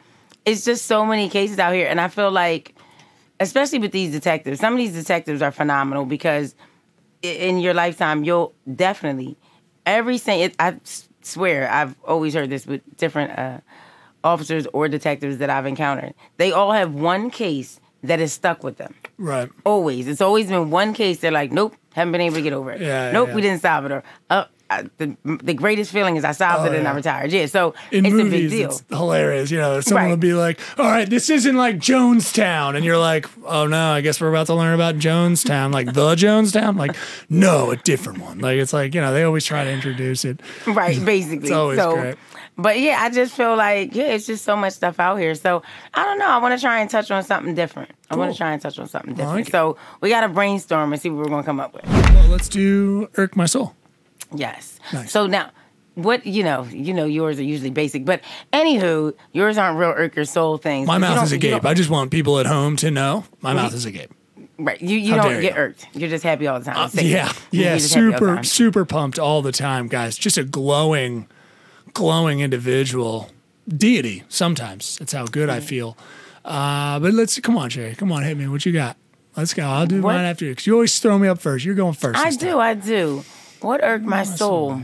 [0.45, 2.73] it's just so many cases out here, and I feel like,
[3.39, 6.55] especially with these detectives, some of these detectives are phenomenal because
[7.21, 9.37] in your lifetime you'll definitely
[9.85, 10.49] every single.
[10.57, 10.77] I
[11.21, 13.59] swear I've always heard this with different uh,
[14.23, 16.15] officers or detectives that I've encountered.
[16.37, 18.93] They all have one case that is stuck with them.
[19.17, 19.49] Right.
[19.63, 21.19] Always, it's always been one case.
[21.19, 22.81] They're like, nope, haven't been able to get over it.
[22.81, 23.35] Yeah, nope, yeah.
[23.35, 23.91] we didn't solve it.
[23.91, 26.95] Or uh, I, the the greatest feeling is I solved Oh, it and I yeah.
[26.95, 27.31] retired.
[27.33, 28.69] Yeah, so in it's movies, a big deal.
[28.69, 29.51] it's hilarious.
[29.51, 30.09] You know, someone Right.
[30.11, 33.99] will be like, "All right, this isn't like Jonestown," and you're like, "Oh no, I
[34.01, 36.95] guess we're about to learn about Jonestown, like the Jonestown." Like,
[37.29, 38.39] no, a different one.
[38.39, 40.39] Like it's like you know they always try to introduce it.
[40.65, 41.49] Right, basically.
[41.49, 42.15] It's always so, great.
[42.57, 45.33] But yeah, I just feel like yeah, it's just so much stuff out here.
[45.35, 46.27] So I don't know.
[46.27, 47.91] I want to try and touch on something different.
[48.09, 49.35] I want to try and touch on something different.
[49.35, 49.51] like it.
[49.51, 51.85] so we got to brainstorm and see what we're going to come up with.
[51.87, 53.75] Well, let's do irk my soul.
[54.35, 54.79] Yes.
[54.93, 55.11] Nice.
[55.11, 55.49] So now,
[55.95, 58.21] what you know, you know, yours are usually basic, but
[58.53, 60.87] anywho, yours aren't real irk your soul things.
[60.87, 61.51] My you mouth don't- is you agape.
[61.63, 64.11] don't- I just want people at home to know my mouth is agape.
[64.59, 64.79] Right.
[64.79, 65.59] You you How don't get you.
[65.59, 65.87] irked.
[65.93, 66.77] You're just happy all the time.
[66.77, 67.05] Uh, Say.
[67.07, 68.43] Yeah, You're yeah, just happy all the super, time.
[68.43, 70.15] super pumped all the time, guys.
[70.17, 71.27] Just a glowing,
[71.93, 73.29] glowing individual
[73.67, 74.23] deity.
[74.29, 75.97] Sometimes that's how good I feel.
[76.43, 77.95] Uh, but let's come on, Shari.
[77.95, 78.47] Come on, hit me.
[78.47, 78.97] What you got?
[79.37, 79.63] Let's go.
[79.63, 80.13] I'll do What?
[80.13, 81.63] mine after you because you always throw me up first.
[81.63, 82.19] You're going first.
[82.19, 82.49] I this time.
[82.49, 83.23] do, I do.
[83.61, 84.81] What irked my soul?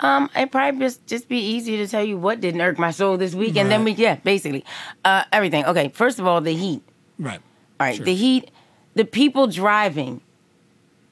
[0.00, 3.16] Um, it probably just just be easy to tell you what didn't irk my soul
[3.16, 4.64] this week, and then we yeah, basically,
[5.04, 5.64] uh, everything.
[5.66, 6.82] Okay, first of all, the heat.
[7.18, 7.40] Right.
[7.78, 8.04] All right, Sure.
[8.04, 8.50] the heat,
[8.94, 10.20] the people driving.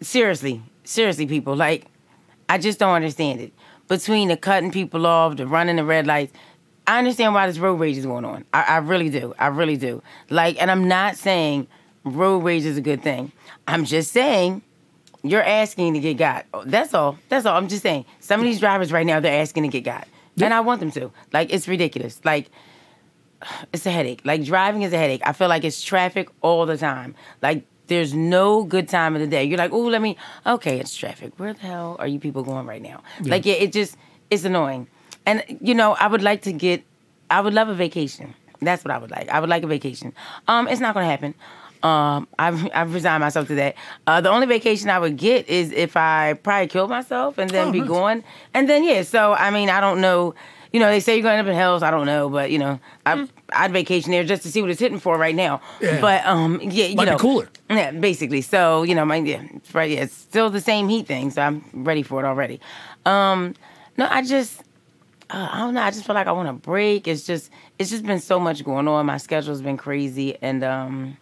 [0.00, 1.55] Seriously, seriously, people.
[1.55, 1.87] Like,
[2.48, 3.52] I just don't understand it.
[3.92, 6.33] Between the cutting people off, the running the red lights,
[6.87, 8.46] I understand why this road rage is going on.
[8.55, 9.35] I, I really do.
[9.38, 10.02] I really do.
[10.31, 11.68] Like, and I'm not saying
[12.02, 13.33] road rage is a good thing.
[13.68, 14.62] I'm just saying
[15.22, 16.46] you're asking to get got.
[16.64, 17.18] That's all.
[17.28, 17.55] That's all.
[17.55, 18.07] I'm just saying.
[18.20, 20.09] Some of these drivers right now, they're asking to get got.
[20.40, 21.12] And I want them to.
[21.31, 22.18] Like, it's ridiculous.
[22.24, 22.48] Like,
[23.74, 24.22] it's a headache.
[24.24, 25.22] Like driving is a headache.
[25.24, 27.14] I feel like it's traffic all the time.
[27.42, 29.44] Like there's no good time of the day.
[29.44, 30.16] You're like, oh, let me.
[30.46, 31.33] Okay, it's traffic.
[31.37, 33.02] Where the hell are you people going right now?
[33.20, 33.96] Like yeah, it just
[34.31, 34.87] it's annoying.
[35.26, 36.83] And you know, I would like to get.
[37.31, 38.35] I would love a vacation.
[38.61, 39.28] That's what I would like.
[39.28, 40.12] I would like a vacation.
[40.48, 41.35] Um, it's not gonna happen.
[41.83, 43.74] Um, I've I've resigned myself to that.
[44.07, 47.68] Uh, the only vacation I would get is if I probably kill myself and then
[47.68, 47.88] Oh, be nice.
[47.88, 48.24] gone.
[48.55, 50.35] And then yeah, so I mean, I don't know.
[50.72, 51.82] You know, they say you're going up in hell's.
[51.82, 54.80] I don't know, but you know, I I'd vacation there just to see what it's
[54.80, 55.61] hitting for right now.
[55.80, 56.00] Yeah.
[56.00, 57.48] But um, yeah, you Might be know, cooler.
[57.68, 58.40] Yeah, basically.
[58.40, 59.90] So you know, my yeah, it's right.
[59.90, 62.61] Yeah, it's still the same heat thing, so I'm ready for it already.
[63.04, 63.54] Um,
[63.96, 64.62] no, I just.
[65.30, 65.82] Uh, I don't know.
[65.82, 67.08] I just feel like I want a break.
[67.08, 69.06] It's just, it's just been so much going on.
[69.06, 71.16] My schedule's been crazy, and um,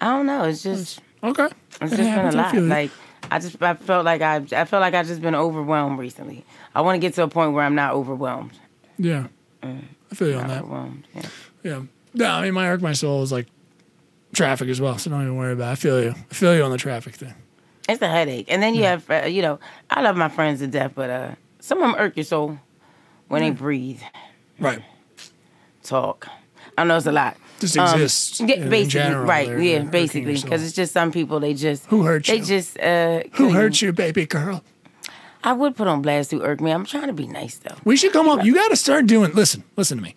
[0.00, 0.44] I don't know.
[0.44, 1.48] It's just, Okay.
[1.80, 2.32] it's It just been a.
[2.32, 2.54] Lot.
[2.54, 2.90] Like
[3.30, 6.44] I just I felt like I I felt like I've just been overwhelmed recently.
[6.74, 8.52] I want to get to a point where I'm not overwhelmed.
[8.98, 9.26] yeah.
[9.62, 10.62] I feel you on that.
[10.62, 11.08] overwhelmed.
[11.14, 11.22] Yeah.
[11.64, 11.82] Yeah.
[12.14, 13.46] No, I mean, my irk my soul is like
[14.32, 15.72] traffic as well, so don't even worry about it.
[15.72, 16.10] I feel you.
[16.30, 17.34] I feel you on the traffic thing.
[17.88, 18.46] It's a headache.
[18.48, 19.58] And then you have uh, you know,
[19.90, 22.58] I love my friends to death, but uh some of them irk your soul
[23.28, 24.00] when they breathe,
[24.60, 24.80] Right.
[25.82, 26.28] talk.
[26.78, 27.36] I know it's a lot.
[27.60, 29.48] Just Um, exists yeah, in basically, general, right?
[29.62, 32.38] Yeah, basically, because it's just some people they just Who hurt you.
[32.38, 34.62] they just uh Who hurt you, baby girl?
[35.42, 36.70] I would put on blast who irk me.
[36.72, 37.76] I'm trying to be nice though.
[37.84, 38.44] We should come up.
[38.44, 39.32] You got to start doing.
[39.32, 40.14] Listen, listen to me.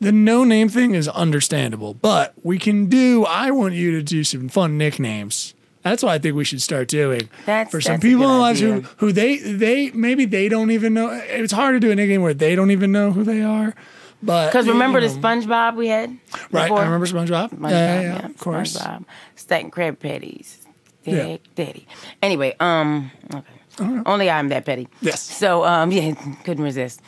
[0.00, 3.24] The no name thing is understandable, but we can do.
[3.24, 5.54] I want you to do some fun nicknames.
[5.84, 8.60] That's what I think we should start doing That's- for some that's people in lives
[8.60, 11.10] who who they they maybe they don't even know.
[11.28, 13.74] It's hard to do a nickname where they don't even know who they are.
[14.22, 16.10] But Because remember you the SpongeBob we had?
[16.52, 16.64] right?
[16.64, 16.78] before?
[16.78, 17.50] I remember SpongeBob.
[17.50, 18.76] SpongeBob, yeah, yeah, yeah, of course.
[18.76, 19.04] SpongeBob.
[19.36, 20.58] Stack crab patties.
[21.04, 21.38] Yeah.
[21.56, 21.86] Daddy.
[22.22, 24.02] Anyway, um, okay.
[24.06, 24.86] Only I'm that petty.
[25.00, 25.20] Yes.
[25.20, 27.00] So, um, yeah, couldn't resist.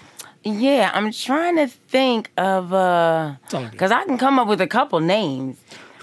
[0.42, 3.36] Yeah, I'm trying to think of uh,
[3.70, 5.56] because I can come up with a couple names.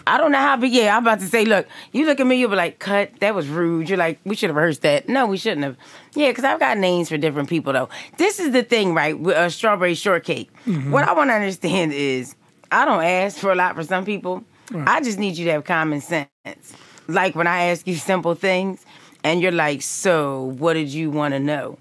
[0.08, 2.36] I don't know how, but yeah, I'm about to say, look, you look at me,
[2.38, 3.88] you'll be like, cut, that was rude.
[3.90, 5.08] You're like, we should have rehearsed that.
[5.08, 5.78] No, we shouldn't have.
[6.16, 7.90] Yeah, because I've got names for different people, though.
[8.18, 10.50] This is the thing, right, with uh, strawberry shortcake.
[10.66, 10.92] Mm-hmm.
[10.92, 12.36] What I want to understand is
[12.72, 14.44] I don't ask for a lot for some people.
[14.74, 16.28] I just need you to have common sense.
[17.08, 18.86] Like when I ask you simple things
[19.24, 21.78] and you're like, so what did you want to know?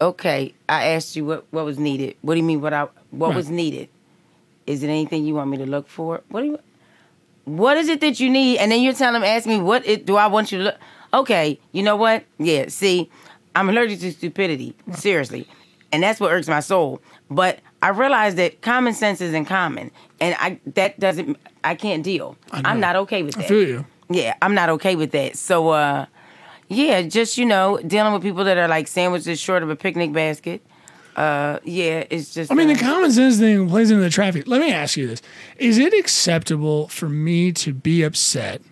[0.00, 2.16] Okay, I asked you what, what was needed.
[2.22, 3.36] What do you mean what I what Right.
[3.36, 3.88] was needed?
[4.66, 6.22] Is it anything you want me to look for?
[6.28, 6.58] What do you
[7.44, 8.58] what is it that you need?
[8.58, 10.76] And then you're telling them, ask me, what it, do I want you to look?
[11.12, 12.24] Okay, you know what?
[12.38, 13.10] Yeah, see,
[13.54, 15.46] I'm allergic to stupidity, seriously.
[15.92, 17.00] And that's what irks my soul.
[17.30, 19.90] But I realize that common sense isn't common.
[20.20, 22.36] And I that doesn't, I can't deal.
[22.50, 23.48] I I'm not okay with I that.
[23.48, 23.86] feel you.
[24.10, 25.36] Yeah, I'm not okay with that.
[25.36, 26.06] So, uh,
[26.68, 30.12] yeah, just, you know, dealing with people that are like sandwiches short of a picnic
[30.12, 30.62] basket.
[31.16, 32.50] Uh, yeah, it's just.
[32.50, 34.46] I mean, uh, the common sense thing plays into the traffic.
[34.46, 35.22] Let me ask you this:
[35.58, 38.62] Is it acceptable for me to be upset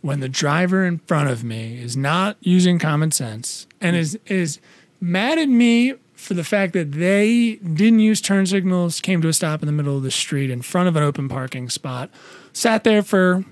[0.00, 4.58] when the driver in front of me is not using common sense and is is
[5.00, 9.32] mad at me for the fact that they didn't use turn signals, came to a
[9.32, 12.10] stop in the middle of the street in front of an open parking spot,
[12.52, 13.44] sat there for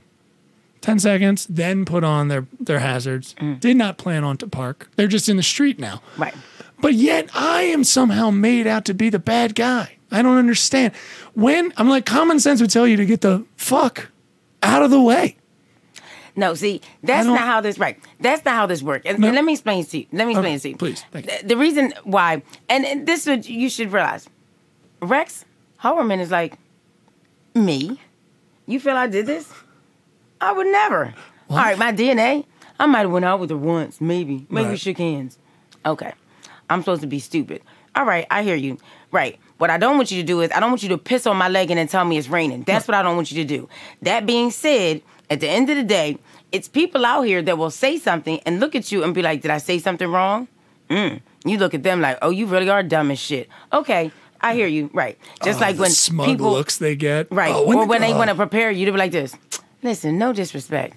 [0.82, 3.34] 10 seconds, then put on their, their hazards.
[3.58, 4.90] Did not plan on to park.
[4.96, 6.02] They're just in the street now.
[6.18, 6.34] Right.
[6.80, 9.96] But yet I am somehow made out to be the bad guy.
[10.10, 10.94] I don't understand.
[11.34, 14.08] When I'm like, common sense would tell you to get the fuck
[14.62, 15.36] out of the way.
[16.36, 17.98] No, see, that's don't- how this right.
[18.20, 19.06] That's not how this works.
[19.06, 19.26] And, No.
[19.26, 20.06] and let me explain to you.
[20.12, 20.76] Let me explain Okay, to you.
[20.76, 21.38] please, thank you.
[21.42, 24.28] The, the reason why, and, and this would you should realize,
[25.02, 25.44] Rex
[25.82, 26.54] Howerman is like
[27.56, 28.00] me.
[28.66, 29.52] You feel I did this?
[30.40, 31.12] I would never.
[31.50, 32.44] All right, my DNA.
[32.78, 34.46] I might have went out with her once, maybe.
[34.48, 34.80] Maybe Right.
[34.80, 35.38] shook hands.
[35.84, 36.12] Okay,
[36.70, 37.62] I'm supposed to be stupid.
[37.94, 38.78] All right, I hear you.
[39.10, 39.38] Right.
[39.58, 41.36] What I don't want you to do is I don't want you to piss on
[41.36, 42.62] my leg and then tell me it's raining.
[42.62, 43.68] That's what I don't want you to do.
[44.02, 46.18] That being said, at the end of the day,
[46.52, 49.42] it's people out here that will say something and look at you and be like,
[49.42, 50.46] "Did I say something wrong?"
[50.88, 51.20] Mm.
[51.44, 54.66] You look at them like, "Oh, you really are dumb as shit." Okay, I hear
[54.68, 54.90] you.
[54.94, 55.18] Right.
[55.42, 57.26] Just Oh, like when smug people looks they get.
[57.30, 57.52] Right.
[57.54, 58.16] Oh, or the- when they oh.
[58.18, 59.34] want to prepare you to be like this.
[59.82, 60.96] Listen, no disrespect.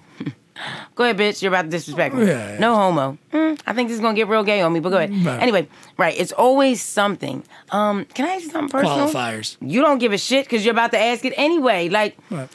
[0.94, 1.42] Go ahead, bitch.
[1.42, 2.26] You're about to disrespect me.
[2.26, 2.58] Yeah, yeah.
[2.58, 3.18] No homo.
[3.32, 5.10] Mm, I think this is gonna get real gay on me, but go ahead.
[5.24, 5.40] Right.
[5.42, 6.18] Anyway, right.
[6.18, 7.42] It's always something.
[7.70, 9.08] Um, can I ask you something personal?
[9.08, 9.56] Qualifiers.
[9.60, 11.88] You don't give a shit because you're about to ask it anyway.
[11.88, 12.48] Like Right.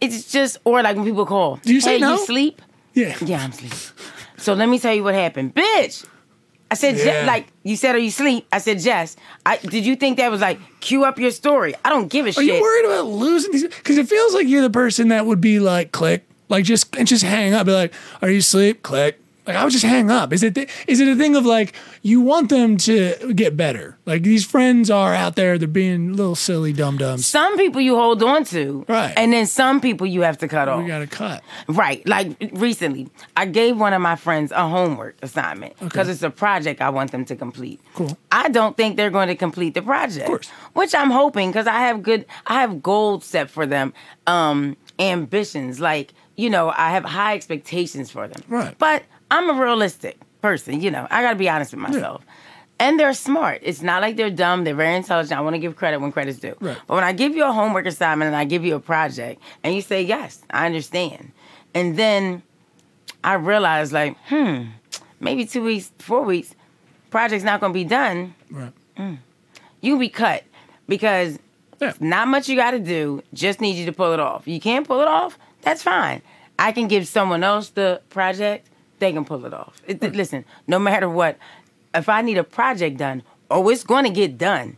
[0.00, 1.56] it's just or like when people call.
[1.56, 2.12] Do you say hey, no?
[2.12, 2.62] you sleep?
[2.94, 3.16] Yeah.
[3.24, 3.78] Yeah, I'm sleeping.
[4.36, 6.06] So let me tell you what happened, bitch.
[6.72, 8.46] I said, Je- like you said, are you sleep?
[8.52, 9.16] I said, yes.
[9.44, 11.74] I did you think that was like cue up your story?
[11.84, 12.42] I don't give a Are shit.
[12.42, 13.64] Are you worried about losing these?
[13.64, 17.08] Because it feels like you're the person that would be like, click, like just and
[17.08, 17.64] just hang up.
[17.66, 18.82] Be like, are you asleep?
[18.82, 19.18] Click.
[19.46, 20.32] Like I would just hang up.
[20.34, 23.96] Is it th- is it a thing of like you want them to get better?
[24.04, 27.24] Like these friends are out there, they're being little silly dum dums.
[27.26, 29.14] some people you hold on to, Right.
[29.16, 31.42] And then some people you have to cut off, We got to cut.
[31.68, 32.06] right?
[32.06, 36.80] Like recently, I gave one of my friends a homework assignment because it's a project
[36.82, 37.80] I want them to complete.
[37.94, 38.16] Cool.
[38.30, 40.48] I don't think they're going to complete the project, course.
[40.74, 43.94] which I'm hoping because I have good, I have goals set for them,
[44.28, 45.80] um, ambitions.
[45.80, 48.42] Like you know, I have high expectations for them.
[48.48, 48.74] Right.
[48.78, 50.80] But I'm a realistic person.
[50.80, 52.24] You know, I got to be honest with myself.
[52.78, 53.60] And they're smart.
[53.62, 54.64] It's not like they're dumb.
[54.64, 55.38] They're very intelligent.
[55.38, 56.56] I want to give credit when credit's due.
[56.60, 56.78] Right.
[56.86, 59.74] But when I give you a homework assignment and I give you a project and
[59.74, 61.32] you say, yes, I understand.
[61.74, 62.42] And then
[63.22, 64.62] I realize, like, hmm,
[65.20, 66.54] maybe two weeks, four weeks,
[67.10, 68.34] project's not going to be done.
[68.50, 68.72] Right.
[69.82, 70.44] You be cut
[70.88, 71.38] because
[71.80, 71.92] Yeah.
[72.00, 73.22] not much you got to do.
[73.34, 74.48] Just need you to pull it off.
[74.48, 75.38] You can't pull it off.
[75.62, 76.22] That's fine.
[76.58, 78.68] I can give someone else the project.
[78.98, 79.80] They can pull it off.
[79.86, 81.38] It, Listen, no matter what,
[81.94, 84.76] if I need a project done, oh, it's going to get done.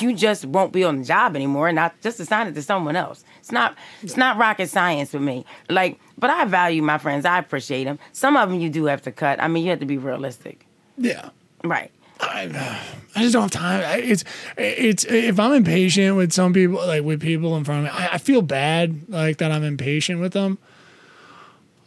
[0.00, 2.96] You just won't be on the job anymore, and I just assign it to someone
[2.96, 3.22] else.
[3.40, 3.76] It's not.
[4.02, 5.44] It's not rocket science for me.
[5.68, 7.26] Like, but I value my friends.
[7.26, 7.98] I appreciate them.
[8.12, 9.42] Some of them you do have to cut.
[9.42, 10.64] I mean, you have to be realistic,
[10.96, 11.28] Yeah.
[11.64, 11.90] right?
[12.20, 12.80] I,
[13.14, 13.82] I just don't have time.
[14.02, 14.24] It's
[14.56, 18.14] it's if I'm impatient with some people, like with people in front of me, I,
[18.14, 20.58] I feel bad like that I'm impatient with them.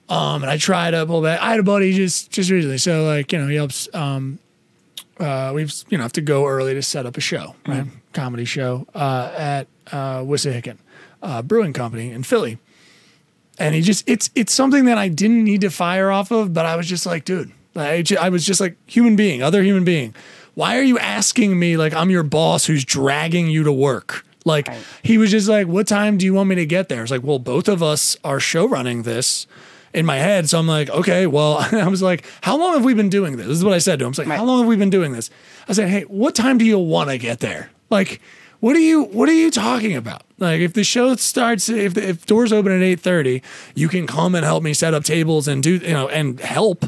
[0.09, 1.41] Um, and I try to pull back.
[1.41, 3.93] I had a buddy just just recently, so like you know he helps.
[3.93, 4.39] Um,
[5.19, 7.87] uh, we've you know have to go early to set up a show, right?
[8.13, 10.77] Comedy show uh, at uh, Wissahickon
[11.21, 12.57] uh, Brewing Company in Philly,
[13.59, 16.65] and he just it's it's something that I didn't need to fire off of, but
[16.65, 20.15] I was just like, dude, I, I was just like human being, other human being.
[20.55, 24.25] Why are you asking me like I'm your boss who's dragging you to work?
[24.45, 24.81] Like Right.
[25.03, 27.01] he was just like, what time do you want me to get there?
[27.03, 29.45] It's like, well, both of us are show running this
[29.93, 30.49] in my head.
[30.49, 33.47] So I'm like, okay, well, I was like, how long have we been doing this?
[33.47, 34.09] This is what I said to him.
[34.09, 34.37] I was like, Right.
[34.37, 35.29] how long have we been doing this?
[35.67, 37.69] I said, hey, what time do you want to get there?
[37.89, 38.21] Like,
[38.59, 40.23] what are you what are you talking about?
[40.39, 43.43] Like if the show starts if the, if doors open at 8:30,
[43.75, 46.85] you can come and help me set up tables and do, you know, and help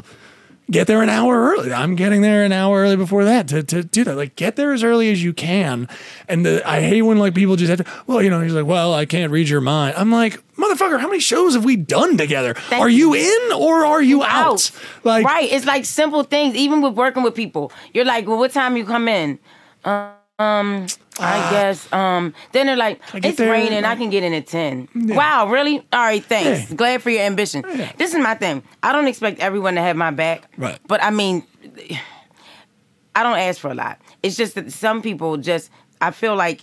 [0.70, 1.72] get there an hour early.
[1.72, 4.16] I'm getting there an hour early before that to, to do that.
[4.16, 5.88] Like get there as early as you can.
[6.28, 8.66] And the, I hate when like people just have to, well, you know, he's like,
[8.66, 9.96] well, I can't read your mind.
[9.96, 12.54] I'm like, motherfucker, how many shows have we done together?
[12.72, 14.70] are you in or are you out?
[15.04, 15.50] Like, right.
[15.50, 16.54] It's like simple things.
[16.54, 19.38] Even with working with people, you're like, well, what time you come in?
[19.84, 21.92] Um, I guess.
[21.92, 23.18] Um, then they're like, Ah.
[23.22, 23.84] it's there, raining.
[23.84, 24.88] I can get in at ten.
[24.94, 25.78] Wow, really?
[25.92, 26.70] All right, thanks.
[26.70, 26.76] Yeah.
[26.76, 27.62] Glad for your ambition.
[27.98, 28.62] This is my thing.
[28.82, 30.44] I don't expect everyone to have my back.
[30.56, 30.78] Right.
[30.86, 31.44] But I mean,
[33.14, 33.98] I don't ask for a lot.
[34.22, 35.70] It's just that some people just.
[36.00, 36.62] I feel like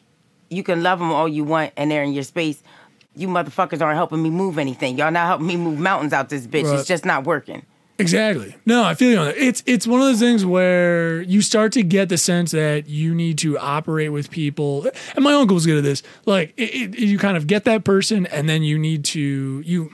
[0.50, 2.64] you can love them all you want, and they're in your space.
[3.16, 4.98] You motherfuckers aren't helping me move anything.
[4.98, 6.64] Y'all not helping me move mountains out this bitch.
[6.66, 6.80] Right.
[6.80, 7.64] It's just not working.
[8.00, 8.56] Exactly.
[8.66, 9.38] No, I feel you on that.
[9.38, 13.16] It's it's one of those things where you start to get the sense that you
[13.16, 14.88] need to operate with people.
[15.16, 16.04] And my uncle's good at this.
[16.26, 19.92] Like it, it, you kind of get that person, and then you need to you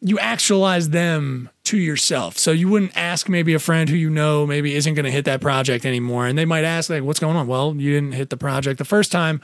[0.00, 2.38] you actualize them to yourself.
[2.38, 5.26] So you wouldn't ask maybe a friend who you know maybe isn't going to hit
[5.26, 8.30] that project anymore, and they might ask like, "What's going on?" Well, you didn't hit
[8.30, 9.42] the project the first time.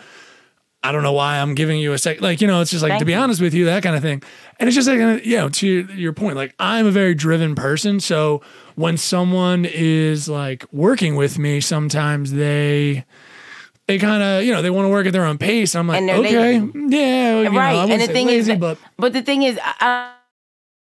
[0.83, 2.21] I don't know why I'm giving you a sec.
[2.21, 3.19] Like, you know, it's just like, Thank to be you.
[3.19, 4.23] honest with you, that kind of thing.
[4.61, 7.15] And it's just like, uh, you know, to your, your point, like, I'm a very
[7.15, 7.99] driven person.
[7.99, 8.43] So
[8.77, 13.05] when someone is like working with me, sometimes they,
[13.89, 15.75] they kind of, you know, they want to work at their own pace.
[15.75, 16.73] I'm like, okay, lazy.
[16.75, 17.75] yeah, know, right.
[17.75, 20.13] I and the thing lazy, is, but but the thing is, I,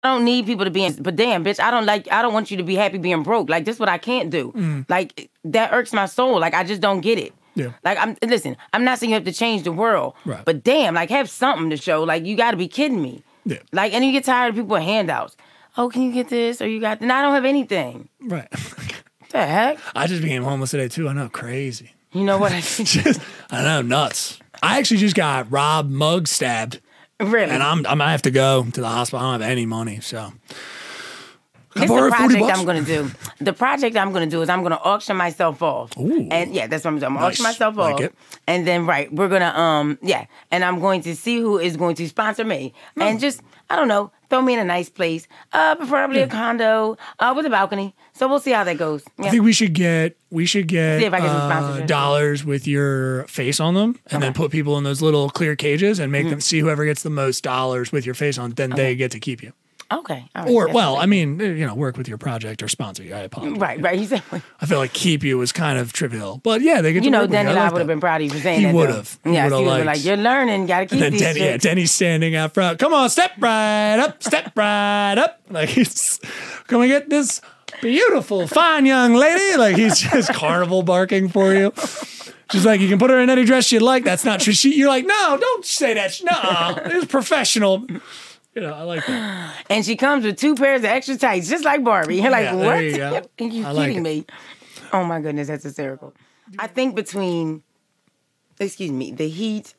[0.02, 0.84] I don't need people to be.
[0.84, 2.12] In, but damn, bitch, I don't like.
[2.12, 3.48] I don't want you to be happy being broke.
[3.48, 4.52] Like this, what I can't do.
[4.52, 4.84] Mm.
[4.90, 6.38] Like that irks my soul.
[6.38, 7.32] Like I just don't get it.
[7.54, 7.72] Yeah.
[7.84, 8.56] Like I'm listen.
[8.72, 10.14] I'm not saying you have to change the world.
[10.24, 10.44] Right.
[10.44, 12.02] But damn, like have something to show.
[12.04, 13.22] Like you got to be kidding me.
[13.44, 13.58] Yeah.
[13.72, 15.36] Like and you get tired of people with handouts.
[15.76, 16.60] Oh, can you get this?
[16.60, 17.00] Or you got?
[17.00, 18.08] And I don't have anything.
[18.20, 18.48] right.
[19.30, 19.78] The heck?
[19.94, 21.08] I just became homeless today too.
[21.08, 21.92] I know, crazy.
[22.12, 22.50] You know what?
[22.52, 23.20] I Just,
[23.50, 24.40] I know, nuts.
[24.62, 26.80] I actually just got robbed, mug stabbed,
[27.20, 27.50] really.
[27.52, 29.24] and I'm I might have to go to the hospital.
[29.24, 30.32] I don't have any money, so.
[31.74, 32.44] This is the project?
[32.58, 33.10] I'm gonna do.
[33.40, 35.96] The project I'm gonna do is I'm gonna auction myself off.
[35.98, 36.26] Ooh.
[36.30, 37.06] And yeah, that's what I'm doing.
[37.06, 37.54] I'm gonna auction Nice.
[37.60, 38.00] myself Like off.
[38.00, 38.14] it.
[38.48, 41.94] And then right, we're gonna um yeah, and I'm going to see who is going
[41.96, 42.74] to sponsor me.
[43.00, 45.28] And just I don't know, throw me in a nice place.
[45.52, 47.94] Uh preferably a condo, uh with a balcony.
[48.14, 49.02] So we'll see how that goes.
[49.20, 52.66] I think we should get we should get See if I get uh, dollars with
[52.66, 56.22] your face on them, and then put people in those little clear cages and Mm-hmm.
[56.24, 58.50] make them see whoever gets the most dollars with your face on.
[58.50, 59.52] Then they get to keep you.
[59.92, 60.24] Okay.
[60.36, 60.52] All right.
[60.52, 63.14] Or That's well, I mean, you know, work with your project or sponsor you.
[63.14, 63.58] I apologize.
[63.58, 64.00] Right, right.
[64.08, 64.22] Said,
[64.60, 67.26] I feel like keep you was kind of trivial, but yeah, they get you know,
[67.26, 67.56] Denny you.
[67.56, 69.18] and I would have been proud of you for saying He would've.
[69.24, 71.56] He Yeah, he would have like, "You're learning, gotta keep And then these Denny, yeah.
[71.56, 72.78] Denny's standing out front.
[72.78, 75.40] Come on, step right up, step right up.
[75.50, 76.20] Like he's,
[76.68, 77.40] come and get this
[77.82, 79.56] beautiful, fine young lady.
[79.56, 81.72] Like he's just carnival barking for you.
[82.52, 84.02] She's like, you can put her in any dress you like.
[84.02, 84.52] That's not true.
[84.52, 86.20] She, you're like, no, don't say that.
[86.24, 87.86] No, it's professional.
[88.54, 89.54] You know, I like that.
[89.70, 92.16] And she comes with two pairs of extra tights, just like Barbie.
[92.16, 92.84] You're like, Yeah, there what?
[92.84, 93.04] you.
[93.46, 94.00] Are you I kidding it.
[94.00, 94.26] me?
[94.92, 96.12] Oh my goodness, that's hysterical.
[96.58, 97.62] I think between,
[98.58, 99.74] excuse me, the heat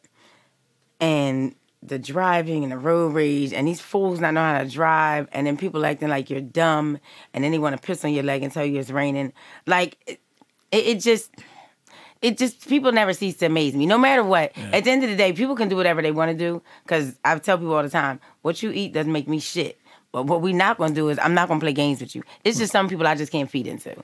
[1.01, 1.53] and
[1.84, 5.47] the driving and the road rage and these fools not know how to drive and
[5.47, 6.97] then people acting like you're dumb
[7.34, 9.34] and then they want to piss on your leg and tell you it's raining.
[9.65, 10.19] Like, it,
[10.72, 11.32] it just,
[12.22, 13.86] it just people never cease to amaze me.
[13.86, 16.32] No matter what, at the end of the day, people can do whatever they want
[16.32, 16.61] to do.
[16.84, 19.80] Because I tell people all the time, what you eat doesn't make me shit.
[20.11, 22.24] But what we not gonna do is I'm not gonna play games with you.
[22.43, 23.95] It's just some people I just can't feed into.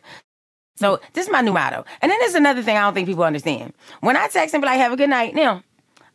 [0.78, 1.86] So this is my new motto.
[2.02, 3.74] And then there's another thing I don't think people understand.
[4.02, 5.64] When I text and be like, "Have a good night," now,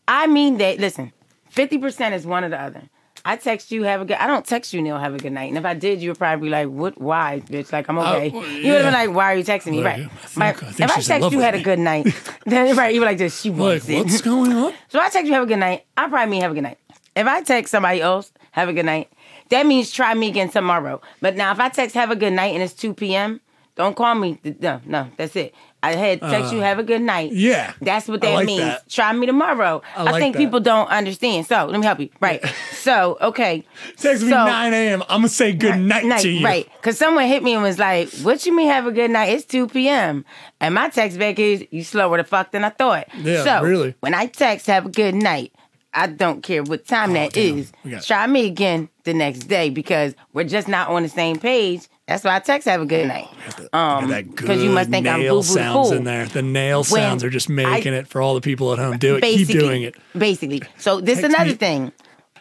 [0.09, 0.78] I mean that.
[0.78, 1.12] Listen,
[1.50, 2.82] fifty percent is one or the other.
[3.25, 4.16] I text you, have a good.
[4.16, 5.49] I don't text you, Neil, have a good night.
[5.49, 7.01] And if I did, you would probably be like, "What?
[7.01, 7.73] Why, bitch?
[7.73, 9.83] Like I'm oh, okay." well, You would have been like, "Why are you texting me?"
[9.83, 10.37] Like, right?
[10.37, 12.07] My- I if I text you, had a good night,
[12.47, 14.73] then right, you were like, "This she Like, wants it." what's going on?
[14.89, 15.85] So I text you have a good night.
[15.97, 16.79] I probably mean have a good night.
[17.14, 19.09] If I text somebody else have a good night,
[19.51, 21.01] that means try me again tomorrow.
[21.20, 23.41] But now if I text have a good night and it's two p.m.,
[23.77, 24.39] don't call me.
[24.61, 25.55] No, no, that's it.
[25.85, 27.33] I had text you have a good night.
[27.33, 27.72] Uh, Yeah.
[27.80, 28.61] That's what I that like means.
[28.61, 28.89] that.
[28.89, 29.83] Try me tomorrow.
[29.97, 30.39] I, like think that.
[30.39, 31.47] people don't understand.
[31.47, 32.09] So let me help you.
[32.20, 32.45] Right.
[32.72, 33.64] so okay.
[33.97, 35.03] Text me 9 a.m.
[35.03, 36.45] I'm gonna say good night, to you.
[36.45, 36.68] Right.
[36.76, 39.30] Because someone hit me and was like, What you mean have a good night?
[39.30, 40.24] It's 2 p.m.
[40.61, 43.07] And my text back is, You slower the fuck than I thought.
[43.16, 43.95] Yeah, so, really.
[44.01, 45.53] When I text have a good night,
[45.93, 47.59] I don't care what time that Oh, damn.
[47.59, 48.07] is.
[48.07, 51.89] Try me again the next day because we're just not on the same page.
[52.09, 53.28] That's why I text have a good night.
[53.72, 55.96] Um, Got that 'cause you must think I'm the sounds fool.
[55.96, 56.26] in there.
[56.26, 58.98] The nail When sounds are just making I- it for all the people at home.
[58.98, 59.22] Do it.
[59.22, 59.94] Keep doing it.
[60.16, 60.62] Basically.
[60.78, 61.55] So this is another me.
[61.55, 61.92] thing.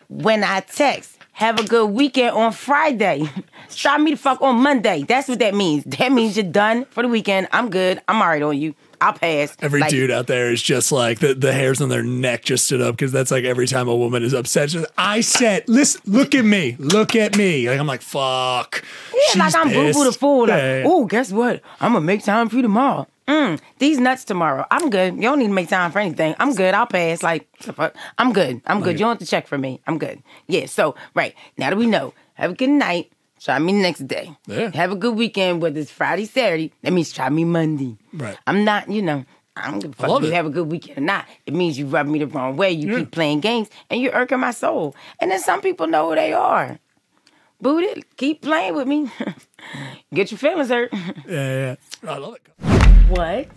[0.10, 3.30] When I text, have a good weekend on Friday.
[3.76, 5.04] Try me to fuck on Monday.
[5.08, 5.84] That's what that means.
[5.86, 7.48] That means you're done for the weekend.
[7.52, 8.02] I'm good.
[8.08, 8.76] I'm alright on you.
[9.02, 9.58] I'll pass.
[9.60, 12.66] Every Like, dude out there is just like the, the hairs on their neck just
[12.66, 14.70] stood up because that's like every time a woman is upset.
[14.70, 17.68] Just, I said, listen, look at me, look at me.
[17.68, 18.84] Like I'm like, fuck.
[19.14, 20.42] Yeah, like I'm boo boo the fool.
[20.42, 21.62] Like, Yeah, oh, guess what?
[21.80, 23.08] I'm gonna make time for you tomorrow.
[23.28, 24.66] Mm, these nuts tomorrow.
[24.72, 25.16] I'm good.
[25.16, 26.36] You don't need to make time for anything.
[26.40, 26.74] I'm good.
[26.74, 27.24] I'll pass.
[27.24, 27.96] Like, what the fuck?
[28.18, 28.62] I'm good.
[28.68, 28.94] I'm good.
[28.94, 29.80] You don't have to check for me.
[29.88, 30.22] I'm good.
[30.48, 30.66] Yeah.
[30.66, 33.12] So right now that we know, have a good night.
[33.44, 34.36] Try me next day.
[34.46, 34.70] Yeah.
[34.76, 35.62] Have a good weekend.
[35.62, 37.98] Whether it's Friday, Saturday, that means try me Monday.
[38.14, 38.38] Right.
[38.46, 38.90] I'm not.
[38.90, 39.26] You know.
[39.56, 41.26] I don't give a fuck if you have a good weekend or not.
[41.46, 42.72] It means you rub me the wrong way.
[42.72, 44.96] You keep playing games and you're irking my soul.
[45.20, 46.80] And then some people know who they are.
[47.60, 48.16] Boot it.
[48.16, 49.12] Keep playing with me.
[50.14, 50.94] Get your feelings hurt.
[51.28, 52.10] Yeah, yeah.
[52.10, 53.10] I love it.
[53.10, 53.50] what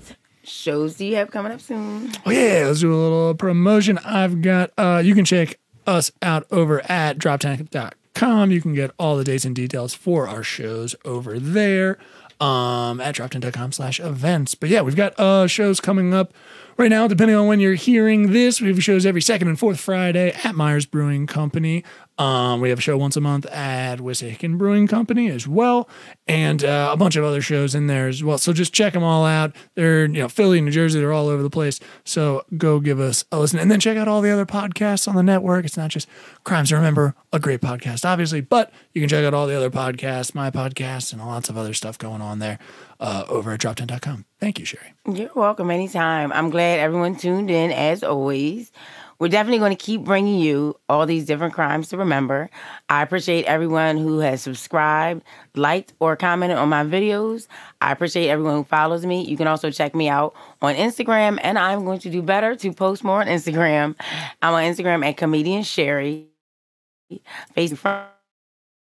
[0.43, 2.11] shows do you have coming up soon?
[2.27, 3.99] Oh yeah, let's do a little promotion.
[3.99, 7.91] I've got uh you can check us out over at droptent.com.
[8.21, 11.99] You can get all the dates and details for our shows over there.
[12.41, 14.55] Um at droptent.com slash events.
[14.55, 16.33] But yeah, we've got uh shows coming up
[16.77, 19.81] right now, depending on when you're hearing this, we have shows every second and fourth
[19.81, 21.85] Friday at Myers Brewing Company.
[22.17, 25.89] Um, we have a show once a month at Wissahickon Brewing Company as well,
[26.29, 28.39] and uh, a bunch of other shows in there as well.
[28.39, 29.55] So just check them all out.
[29.75, 31.81] They're you know Philly, New Jersey, they're all over the place.
[32.05, 35.17] So go give us a listen, and then check out all the other podcasts on
[35.17, 35.65] the network.
[35.65, 36.09] It's not just
[36.45, 39.71] Crimes to Remember, a great podcast, obviously, but you can check out all the other
[39.71, 42.61] podcasts, my podcast, and lots of other stuff going on there
[43.01, 44.25] uh, over at droptent.com.
[44.41, 44.95] Thank you, Shari.
[45.13, 46.33] You're welcome anytime.
[46.33, 48.73] I'm glad everyone tuned in as always.
[49.19, 52.51] We're definitely going to keep bringing you all these different crimes to remember.
[52.89, 55.23] I appreciate everyone who has subscribed,
[55.55, 57.47] liked, or commented on my videos.
[57.81, 59.25] I appreciate everyone who follows me.
[59.25, 62.73] You can also check me out on Instagram, and I'm going to do better to
[62.73, 63.95] post more on Instagram.
[64.43, 66.27] I'm on Instagram at comedian Shari,
[67.57, 68.07] Facebook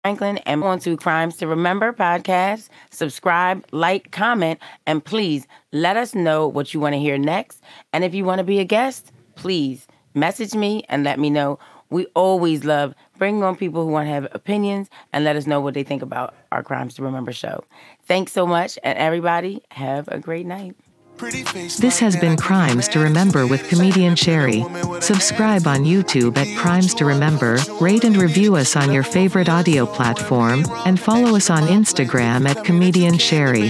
[0.03, 2.71] Franklin, and on to Crimes to Remember podcast.
[2.91, 7.63] Subscribe, like, comment, and please let us know what you want to hear next.
[7.93, 11.59] And if you want to be a guest, please message me and let me know.
[11.91, 15.61] We always love bringing on people who want to have opinions and let us know
[15.61, 17.63] what they think about our Crimes to Remember show.
[18.05, 20.77] Thanks so much, and everybody have a great night.
[21.21, 24.65] This has been Crimes to Remember with comedian Shari.
[25.01, 29.85] Subscribe on YouTube at Crimes to Remember, rate and review us on your favorite audio
[29.85, 33.69] platform, and follow us on Instagram at comedian Shari.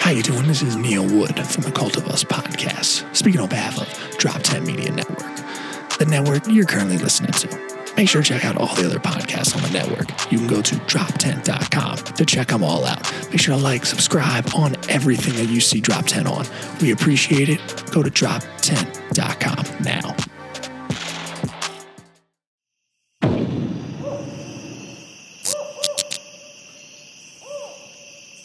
[0.00, 0.48] How you doing?
[0.48, 3.86] This is Neil Wood from the Cult of Us podcast, speaking on behalf of
[4.18, 7.73] DropTent Media Network, the network you're currently listening to.
[7.96, 10.10] Make sure to check out all the other podcasts on the network.
[10.32, 13.30] You can go to droptent.com to check them all out.
[13.30, 16.46] Make sure to like, subscribe on everything that you see DropTent on.
[16.80, 17.60] We appreciate it.
[17.92, 20.16] Go to droptent.com now.